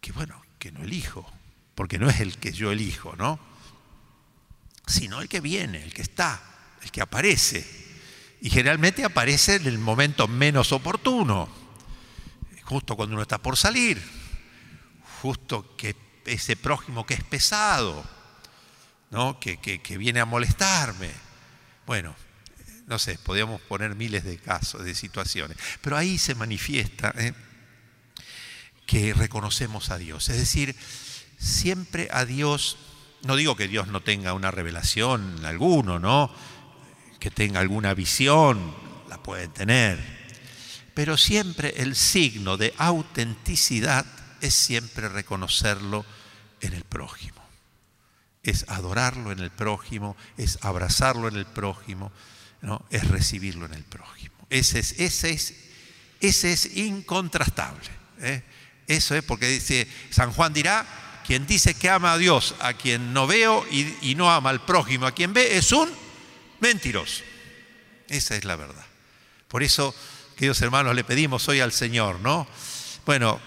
que, 0.00 0.12
bueno, 0.12 0.40
que 0.58 0.70
no 0.70 0.82
elijo, 0.82 1.30
porque 1.74 1.98
no 1.98 2.08
es 2.08 2.20
el 2.20 2.38
que 2.38 2.52
yo 2.52 2.70
elijo, 2.70 3.16
¿no? 3.16 3.38
Sino 4.86 5.20
el 5.20 5.28
que 5.28 5.40
viene, 5.40 5.82
el 5.82 5.92
que 5.92 6.02
está, 6.02 6.40
el 6.82 6.90
que 6.90 7.00
aparece. 7.00 7.88
Y 8.40 8.50
generalmente 8.50 9.04
aparece 9.04 9.56
en 9.56 9.66
el 9.66 9.78
momento 9.78 10.28
menos 10.28 10.72
oportuno, 10.72 11.48
justo 12.62 12.96
cuando 12.96 13.14
uno 13.14 13.22
está 13.22 13.38
por 13.38 13.56
salir, 13.56 14.00
justo 15.22 15.74
que 15.76 15.96
ese 16.26 16.56
prójimo 16.56 17.06
que 17.06 17.14
es 17.14 17.24
pesado, 17.24 18.04
¿no? 19.10 19.38
que, 19.40 19.58
viene 19.98 20.20
a 20.20 20.24
molestarme. 20.24 21.10
Bueno, 21.86 22.14
no 22.86 22.98
sé, 22.98 23.18
podríamos 23.18 23.60
poner 23.62 23.94
miles 23.94 24.24
de 24.24 24.38
casos, 24.38 24.84
de 24.84 24.94
situaciones, 24.94 25.56
pero 25.80 25.96
ahí 25.96 26.18
se 26.18 26.34
manifiesta 26.34 27.12
¿eh? 27.18 27.34
que 28.86 29.12
reconocemos 29.14 29.90
a 29.90 29.98
Dios. 29.98 30.28
Es 30.28 30.38
decir, 30.38 30.74
siempre 31.38 32.08
a 32.12 32.24
Dios, 32.24 32.78
no 33.22 33.36
digo 33.36 33.56
que 33.56 33.68
Dios 33.68 33.88
no 33.88 34.02
tenga 34.02 34.32
una 34.32 34.50
revelación 34.50 35.44
alguno, 35.44 35.98
¿no? 35.98 36.34
Que 37.20 37.30
tenga 37.30 37.60
alguna 37.60 37.94
visión, 37.94 38.74
la 39.08 39.22
puede 39.22 39.48
tener. 39.48 40.18
Pero 40.94 41.16
siempre 41.16 41.74
el 41.78 41.94
signo 41.94 42.56
de 42.56 42.74
autenticidad 42.78 44.06
es 44.40 44.54
siempre 44.54 45.08
reconocerlo 45.08 46.04
en 46.60 46.72
el 46.74 46.84
prójimo. 46.84 47.37
Es 48.42 48.64
adorarlo 48.68 49.32
en 49.32 49.40
el 49.40 49.50
prójimo, 49.50 50.16
es 50.36 50.58
abrazarlo 50.62 51.28
en 51.28 51.36
el 51.36 51.46
prójimo, 51.46 52.12
¿no? 52.62 52.84
es 52.90 53.06
recibirlo 53.08 53.66
en 53.66 53.74
el 53.74 53.84
prójimo. 53.84 54.34
Ese 54.50 54.78
es, 54.78 54.92
ese 54.98 55.30
es, 55.32 56.44
es 56.44 56.76
incontrastable. 56.76 57.88
¿eh? 58.20 58.42
Eso 58.86 59.14
es 59.14 59.22
porque 59.22 59.48
dice, 59.48 59.86
San 60.10 60.32
Juan 60.32 60.52
dirá, 60.52 60.86
quien 61.28 61.46
dice 61.46 61.74
que 61.74 61.90
ama 61.90 62.14
a 62.14 62.18
Dios 62.18 62.54
a 62.58 62.72
quien 62.72 63.12
no 63.12 63.26
veo 63.26 63.66
y, 63.70 64.14
no 64.14 64.32
ama 64.32 64.48
al 64.48 64.64
prójimo 64.64 65.06
a 65.06 65.12
quien 65.12 65.34
ve 65.34 65.58
es 65.58 65.72
un 65.72 65.90
mentiroso. 66.60 67.22
Esa 68.08 68.34
es 68.34 68.44
la 68.44 68.56
verdad. 68.56 68.86
Por 69.46 69.62
eso, 69.62 69.94
queridos 70.36 70.62
hermanos, 70.62 70.94
le 70.94 71.04
pedimos 71.04 71.46
hoy 71.48 71.60
al 71.60 71.72
Señor, 71.72 72.20
¿no? 72.20 72.48
Bueno, 73.04 73.38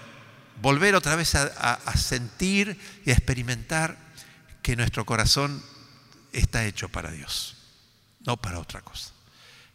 volver 0.60 0.94
otra 0.94 1.16
vez 1.16 1.34
a, 1.34 1.96
sentir 1.96 2.78
y 3.04 3.10
a 3.10 3.14
experimentar 3.14 3.98
que 4.62 4.76
nuestro 4.76 5.04
corazón 5.04 5.62
está 6.32 6.64
hecho 6.64 6.88
para 6.88 7.10
Dios, 7.10 7.56
no 8.20 8.36
para 8.36 8.58
otra 8.58 8.80
cosa 8.80 9.12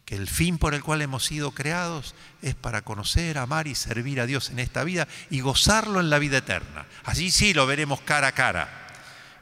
que 0.08 0.16
el 0.16 0.26
fin 0.26 0.56
por 0.56 0.72
el 0.72 0.82
cual 0.82 1.02
hemos 1.02 1.26
sido 1.26 1.50
creados 1.50 2.14
es 2.40 2.54
para 2.54 2.80
conocer, 2.80 3.36
amar 3.36 3.66
y 3.66 3.74
servir 3.74 4.22
a 4.22 4.26
Dios 4.26 4.48
en 4.48 4.58
esta 4.58 4.82
vida 4.82 5.06
y 5.28 5.40
gozarlo 5.40 6.00
en 6.00 6.08
la 6.08 6.18
vida 6.18 6.38
eterna. 6.38 6.86
Allí 7.04 7.30
sí 7.30 7.52
lo 7.52 7.66
veremos 7.66 8.00
cara 8.00 8.28
a 8.28 8.32
cara, 8.32 8.86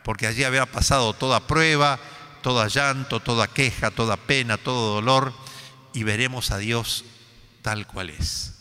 porque 0.03 0.27
allí 0.27 0.43
habrá 0.43 0.67
pasado 0.67 1.15
toda 1.15 1.47
prueba, 1.47 2.01
toda 2.43 2.67
llanto, 2.67 3.21
toda 3.21 3.47
queja, 3.47 3.93
toda 3.93 4.17
pena, 4.17 4.59
todo 4.59 4.95
dolor, 4.95 5.33
y 5.95 6.03
veremos 6.03 6.51
a 6.51 6.59
Dios 6.59 7.05
tal 7.63 7.87
cual 7.87 8.11
es. 8.11 8.55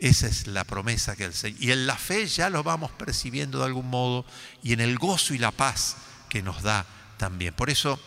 Esa 0.00 0.26
es 0.26 0.48
la 0.48 0.64
promesa 0.64 1.14
que 1.14 1.26
el 1.26 1.32
Señor... 1.32 1.62
Y 1.62 1.70
en 1.70 1.86
la 1.86 1.96
fe 1.96 2.26
ya 2.26 2.50
lo 2.50 2.64
vamos 2.64 2.90
percibiendo 2.90 3.60
de 3.60 3.66
algún 3.66 3.88
modo, 3.88 4.26
y 4.64 4.72
en 4.72 4.80
el 4.80 4.98
gozo 4.98 5.32
y 5.32 5.38
la 5.38 5.52
paz 5.52 5.96
nos 6.42 6.62
da 6.62 6.86
también. 7.16 7.54
Por 7.54 7.70
eso 7.70 8.00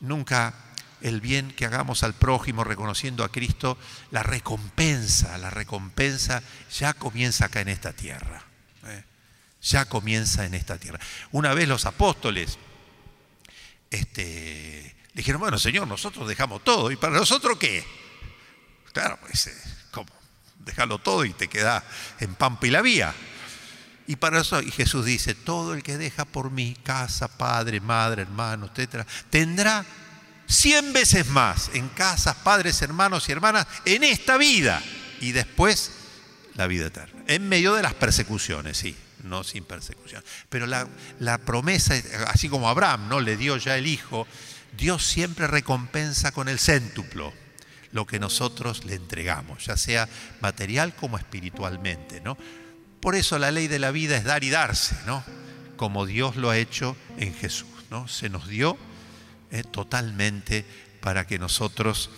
nunca 0.00 0.54
el 1.00 1.20
bien 1.20 1.50
que 1.50 1.66
hagamos 1.66 2.02
al 2.02 2.14
prójimo 2.14 2.64
reconociendo 2.64 3.24
a 3.24 3.30
Cristo, 3.30 3.76
la 4.10 4.22
recompensa, 4.22 5.36
la 5.38 5.50
recompensa 5.50 6.42
ya 6.72 6.94
comienza 6.94 7.46
acá 7.46 7.60
en 7.60 7.68
esta 7.68 7.92
tierra. 7.92 8.44
¿eh? 8.86 9.04
Ya 9.62 9.84
comienza 9.86 10.44
en 10.44 10.54
esta 10.54 10.78
tierra. 10.78 11.00
Una 11.32 11.54
vez 11.54 11.68
los 11.68 11.86
apóstoles 11.86 12.58
este, 13.90 14.96
dijeron, 15.12 15.40
bueno, 15.40 15.58
Señor, 15.58 15.86
nosotros 15.86 16.28
dejamos 16.28 16.64
todo. 16.64 16.90
¿Y 16.90 16.96
para 16.96 17.14
nosotros 17.14 17.58
qué? 17.58 17.84
Claro, 18.92 19.18
pues, 19.20 19.48
eh, 19.48 19.54
¿cómo? 19.90 20.08
Déjalo 20.58 20.98
todo 20.98 21.24
y 21.24 21.32
te 21.32 21.48
queda 21.48 21.84
en 22.20 22.34
Pampa 22.34 22.66
y 22.66 22.70
la 22.70 22.82
vía. 22.82 23.14
Y 24.12 24.16
para 24.16 24.42
eso, 24.42 24.60
y 24.60 24.70
Jesús 24.70 25.06
dice, 25.06 25.34
todo 25.34 25.72
el 25.72 25.82
que 25.82 25.96
deja 25.96 26.26
por 26.26 26.50
mí 26.50 26.76
casa, 26.82 27.28
padre, 27.28 27.80
madre, 27.80 28.20
hermano, 28.20 28.66
etcétera, 28.66 29.06
tendrá 29.30 29.86
cien 30.46 30.92
veces 30.92 31.28
más 31.28 31.70
en 31.72 31.88
casas, 31.88 32.36
padres, 32.36 32.82
hermanos 32.82 33.26
y 33.26 33.32
hermanas 33.32 33.66
en 33.86 34.04
esta 34.04 34.36
vida 34.36 34.82
y 35.22 35.32
después 35.32 35.92
la 36.56 36.66
vida 36.66 36.88
eterna. 36.88 37.22
En 37.26 37.48
medio 37.48 37.72
de 37.72 37.82
las 37.82 37.94
persecuciones, 37.94 38.76
sí, 38.76 38.94
no 39.22 39.44
sin 39.44 39.64
persecución. 39.64 40.22
Pero 40.50 40.66
la, 40.66 41.38
promesa, 41.38 41.94
así 42.26 42.50
como 42.50 42.68
Abraham 42.68 43.08
no 43.08 43.18
le 43.18 43.38
dio 43.38 43.56
ya 43.56 43.78
el 43.78 43.86
hijo, 43.86 44.26
Dios 44.76 45.06
siempre 45.06 45.46
recompensa 45.46 46.32
con 46.32 46.50
el 46.50 46.58
céntuplo 46.58 47.32
lo 47.92 48.06
que 48.06 48.18
nosotros 48.18 48.84
le 48.84 48.94
entregamos, 48.94 49.64
ya 49.64 49.78
sea 49.78 50.06
material 50.42 50.94
como 50.94 51.16
espiritualmente, 51.16 52.20
¿no? 52.20 52.36
Por 53.02 53.16
eso 53.16 53.36
la 53.40 53.50
ley 53.50 53.66
de 53.66 53.80
la 53.80 53.90
vida 53.90 54.16
es 54.16 54.22
dar 54.22 54.44
y 54.44 54.50
darse, 54.50 54.96
¿no? 55.06 55.24
Como 55.76 56.06
Dios 56.06 56.36
lo 56.36 56.50
ha 56.50 56.56
hecho 56.56 56.96
en 57.18 57.34
Jesús, 57.34 57.66
¿no? 57.90 58.06
Se 58.06 58.28
nos 58.28 58.46
dio 58.46 58.78
eh, 59.50 59.64
totalmente 59.64 60.64
para 61.00 61.26
que 61.26 61.40
nosotros 61.40 62.10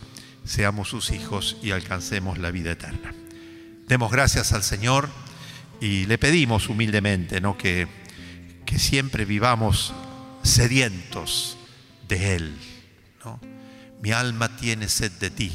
seamos 0.45 0.91
sus 0.91 1.11
hijos 1.11 1.57
y 1.63 1.71
alcancemos 1.71 2.37
la 2.37 2.51
vida 2.51 2.73
eterna. 2.73 3.15
Demos 3.89 4.13
gracias 4.13 4.53
al 4.53 4.63
Señor 4.63 5.09
y 5.81 6.05
le 6.05 6.19
pedimos 6.19 6.69
humildemente 6.69 7.41
¿no? 7.41 7.57
que, 7.57 7.89
que 8.67 8.79
siempre 8.79 9.25
vivamos 9.25 9.95
sedientos 10.43 11.57
de 12.09 12.37
Él. 12.37 12.59
Mi 14.03 14.13
alma 14.13 14.55
tiene 14.55 14.91
sed 14.91 15.13
de 15.13 15.31
ti, 15.31 15.51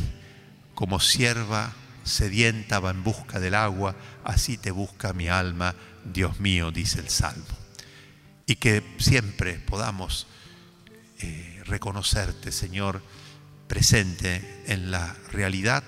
como 0.74 1.00
sierva 1.00 1.72
sedienta 2.10 2.80
va 2.80 2.91
en 2.91 3.04
busca 3.04 3.39
del 3.39 3.56
agua, 3.56 3.95
así 4.24 4.58
te 4.58 4.72
busca 4.72 5.13
mi 5.13 5.28
alma, 5.28 5.76
Dios 6.04 6.39
mío, 6.39 6.72
dice 6.72 7.00
el 7.00 7.10
Salmo. 7.10 7.45
Y 8.45 8.56
que 8.56 8.84
siempre 8.98 9.54
podamos 9.60 10.28
eh, 11.19 11.62
reconocerte, 11.65 12.52
Señor, 12.52 13.02
presente 13.67 14.63
en 14.67 14.89
la 14.91 15.15
realidad, 15.32 15.84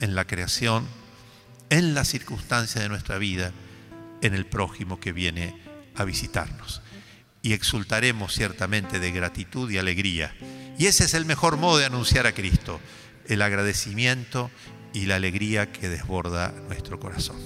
en 0.00 0.14
la 0.14 0.26
creación, 0.26 0.86
en 1.70 1.94
la 1.94 2.04
circunstancia 2.04 2.80
de 2.80 2.88
nuestra 2.88 3.18
vida, 3.18 3.52
en 4.22 4.34
el 4.34 4.46
prójimo 4.46 4.98
que 4.98 5.12
viene 5.12 5.54
a 5.94 6.04
visitarnos. 6.04 6.82
Y 7.42 7.52
exultaremos 7.52 8.32
ciertamente 8.32 8.98
de 8.98 9.12
gratitud 9.12 9.70
y 9.70 9.78
alegría. 9.78 10.34
Y 10.78 10.86
ese 10.86 11.04
es 11.04 11.14
el 11.14 11.24
mejor 11.24 11.56
modo 11.56 11.78
de 11.78 11.84
anunciar 11.84 12.26
a 12.26 12.32
Cristo, 12.32 12.80
el 13.26 13.42
agradecimiento 13.42 14.50
y 14.92 15.06
la 15.06 15.16
alegría 15.16 15.70
que 15.70 15.88
desborda 15.88 16.52
nuestro 16.68 16.98
corazón. 16.98 17.36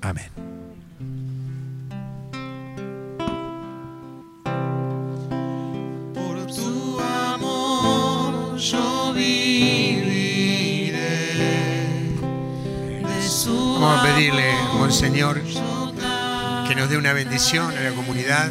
Amén. 0.00 0.30
Por 6.14 6.46
tu 6.46 7.00
amor 7.00 8.56
yo 8.58 9.12
viviré. 9.14 10.98
De 13.02 13.28
su 13.28 13.78
Vamos 13.80 14.00
a 14.00 14.02
pedirle, 14.02 14.52
Monseñor, 14.74 15.40
que 16.66 16.74
nos 16.74 16.88
dé 16.90 16.96
una 16.96 17.12
bendición 17.12 17.76
a 17.76 17.80
la 17.80 17.92
comunidad. 17.92 18.50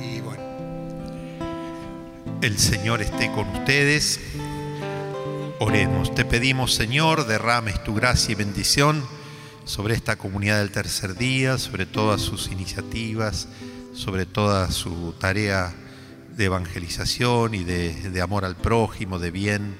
Y 0.00 0.20
bueno, 0.20 0.42
El 2.42 2.58
Señor 2.58 3.02
esté 3.02 3.30
con 3.32 3.48
ustedes. 3.48 4.20
Oremos. 5.66 6.14
Te 6.14 6.24
pedimos, 6.24 6.74
Señor, 6.74 7.26
derrames 7.26 7.82
tu 7.82 7.92
gracia 7.92 8.30
y 8.30 8.34
bendición 8.36 9.04
sobre 9.64 9.94
esta 9.94 10.14
comunidad 10.14 10.60
del 10.60 10.70
tercer 10.70 11.16
día, 11.16 11.58
sobre 11.58 11.86
todas 11.86 12.20
sus 12.20 12.52
iniciativas, 12.52 13.48
sobre 13.92 14.26
toda 14.26 14.70
su 14.70 15.12
tarea 15.18 15.74
de 16.36 16.44
evangelización 16.44 17.56
y 17.56 17.64
de, 17.64 18.10
de 18.10 18.20
amor 18.20 18.44
al 18.44 18.54
prójimo, 18.54 19.18
de 19.18 19.32
bien, 19.32 19.76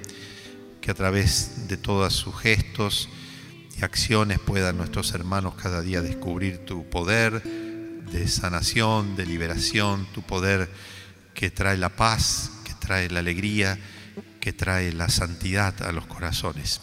que 0.81 0.91
a 0.91 0.95
través 0.95 1.69
de 1.69 1.77
todos 1.77 2.13
sus 2.15 2.37
gestos 2.37 3.09
y 3.79 3.85
acciones 3.85 4.41
puedan 4.41 4.79
nuestros 4.79 5.15
hermanos 5.15 5.55
cada 5.55 5.83
día 5.83 6.03
descubrir 6.03 6.65
tu 6.65 6.91
poder 6.91 7.45
de 7.45 8.27
sanación, 8.27 9.15
de 9.15 9.25
liberación, 9.25 10.09
tu 10.13 10.23
poder 10.23 10.69
que 11.33 11.53
trae 11.53 11.77
la 11.77 11.91
paz, 11.91 12.51
que 12.65 12.75
trae 12.75 13.09
la 13.09 13.21
alegría, 13.21 13.79
que 14.47 14.53
trae 14.53 14.93
la 14.93 15.09
santidad 15.09 15.83
a 15.83 15.91
los 15.91 16.07
corazones. 16.07 16.81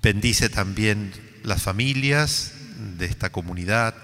Bendice 0.00 0.48
también 0.48 1.12
las 1.42 1.60
familias 1.60 2.52
de 2.96 3.06
esta 3.06 3.32
comunidad, 3.32 3.96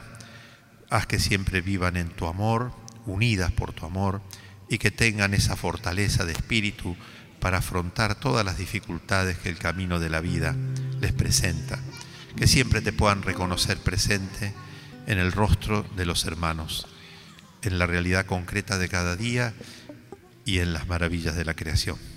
haz 0.90 1.06
que 1.06 1.20
siempre 1.20 1.60
vivan 1.60 1.96
en 1.96 2.08
tu 2.08 2.26
amor, 2.26 2.72
unidas 3.06 3.52
por 3.52 3.72
tu 3.72 3.86
amor, 3.86 4.20
y 4.68 4.78
que 4.78 4.90
tengan 4.90 5.32
esa 5.32 5.54
fortaleza 5.54 6.24
de 6.24 6.32
espíritu 6.32 6.96
para 7.38 7.58
afrontar 7.58 8.16
todas 8.16 8.44
las 8.44 8.58
dificultades 8.58 9.38
que 9.38 9.48
el 9.48 9.58
camino 9.58 10.00
de 10.00 10.10
la 10.10 10.20
vida 10.20 10.56
les 11.00 11.12
presenta. 11.12 11.78
Que 12.36 12.48
siempre 12.48 12.80
te 12.80 12.92
puedan 12.92 13.22
reconocer 13.22 13.78
presente 13.78 14.52
en 15.06 15.20
el 15.20 15.30
rostro 15.30 15.86
de 15.96 16.04
los 16.04 16.24
hermanos, 16.24 16.88
en 17.62 17.78
la 17.78 17.86
realidad 17.86 18.26
concreta 18.26 18.76
de 18.76 18.88
cada 18.88 19.14
día 19.14 19.54
y 20.44 20.58
en 20.58 20.72
las 20.72 20.88
maravillas 20.88 21.36
de 21.36 21.44
la 21.44 21.54
creación. 21.54 22.13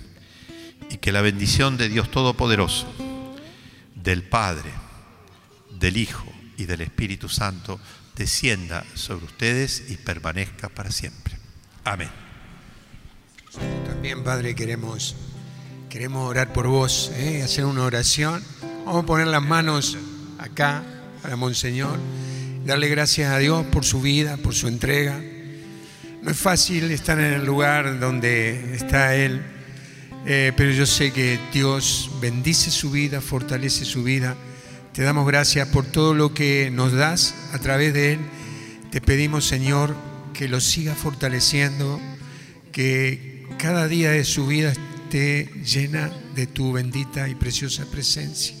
Y 0.90 0.98
que 0.98 1.12
la 1.12 1.20
bendición 1.20 1.76
de 1.76 1.88
Dios 1.88 2.10
Todopoderoso, 2.10 2.86
del 3.94 4.22
Padre, 4.22 4.70
del 5.78 5.96
Hijo 5.96 6.26
y 6.56 6.64
del 6.64 6.80
Espíritu 6.80 7.28
Santo 7.28 7.78
descienda 8.16 8.84
sobre 8.94 9.26
ustedes 9.26 9.84
y 9.88 9.96
permanezca 9.96 10.68
para 10.68 10.90
siempre. 10.90 11.38
Amén. 11.84 12.10
también, 13.86 14.24
Padre, 14.24 14.54
queremos, 14.54 15.14
queremos 15.88 16.28
orar 16.28 16.52
por 16.52 16.66
vos, 16.66 17.12
¿eh? 17.14 17.42
hacer 17.42 17.64
una 17.64 17.84
oración. 17.84 18.42
Vamos 18.84 19.04
a 19.04 19.06
poner 19.06 19.28
las 19.28 19.42
manos 19.42 19.96
acá 20.38 20.82
para 21.22 21.36
Monseñor, 21.36 21.98
darle 22.64 22.88
gracias 22.88 23.30
a 23.30 23.38
Dios 23.38 23.64
por 23.66 23.84
su 23.84 24.00
vida, 24.00 24.36
por 24.36 24.54
su 24.54 24.68
entrega. 24.68 25.20
No 26.22 26.30
es 26.30 26.36
fácil 26.36 26.90
estar 26.90 27.18
en 27.18 27.32
el 27.32 27.44
lugar 27.44 28.00
donde 28.00 28.74
está 28.74 29.14
Él, 29.14 29.42
eh, 30.30 30.52
pero 30.54 30.72
yo 30.72 30.84
sé 30.84 31.10
que 31.10 31.40
Dios 31.54 32.10
bendice 32.20 32.70
su 32.70 32.90
vida, 32.90 33.22
fortalece 33.22 33.86
su 33.86 34.02
vida. 34.02 34.36
Te 34.92 35.02
damos 35.02 35.26
gracias 35.26 35.68
por 35.68 35.86
todo 35.86 36.12
lo 36.12 36.34
que 36.34 36.70
nos 36.70 36.92
das 36.92 37.34
a 37.54 37.58
través 37.60 37.94
de 37.94 38.12
Él. 38.12 38.18
Te 38.90 39.00
pedimos, 39.00 39.46
Señor, 39.46 39.96
que 40.34 40.46
lo 40.46 40.60
siga 40.60 40.94
fortaleciendo, 40.94 41.98
que 42.72 43.46
cada 43.56 43.88
día 43.88 44.10
de 44.10 44.24
su 44.24 44.46
vida 44.46 44.72
esté 44.72 45.50
llena 45.64 46.12
de 46.34 46.46
tu 46.46 46.72
bendita 46.72 47.26
y 47.30 47.34
preciosa 47.34 47.86
presencia. 47.90 48.54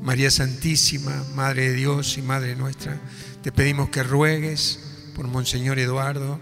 María 0.00 0.30
Santísima, 0.30 1.24
Madre 1.34 1.70
de 1.70 1.74
Dios 1.74 2.18
y 2.18 2.22
Madre 2.22 2.54
nuestra, 2.54 3.00
te 3.42 3.50
pedimos 3.50 3.88
que 3.88 4.04
ruegues 4.04 4.78
por 5.16 5.26
Monseñor 5.26 5.80
Eduardo 5.80 6.40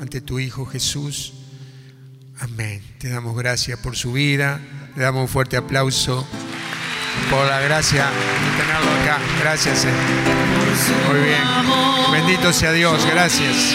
ante 0.00 0.20
tu 0.20 0.40
Hijo 0.40 0.66
Jesús. 0.66 1.43
Amén. 2.40 2.82
Te 2.98 3.08
damos 3.08 3.36
gracias 3.36 3.78
por 3.78 3.96
su 3.96 4.12
vida. 4.12 4.60
Le 4.96 5.02
damos 5.02 5.22
un 5.22 5.28
fuerte 5.28 5.56
aplauso 5.56 6.26
por 7.30 7.46
la 7.46 7.60
gracia 7.60 8.06
de 8.06 8.62
tenerlo 8.62 8.90
acá. 9.02 9.18
Gracias. 9.40 9.78
Señor. 9.80 9.96
Muy 11.08 11.20
bien. 11.20 11.42
Bendito 12.12 12.52
sea 12.52 12.72
Dios. 12.72 13.04
Gracias. 13.06 13.74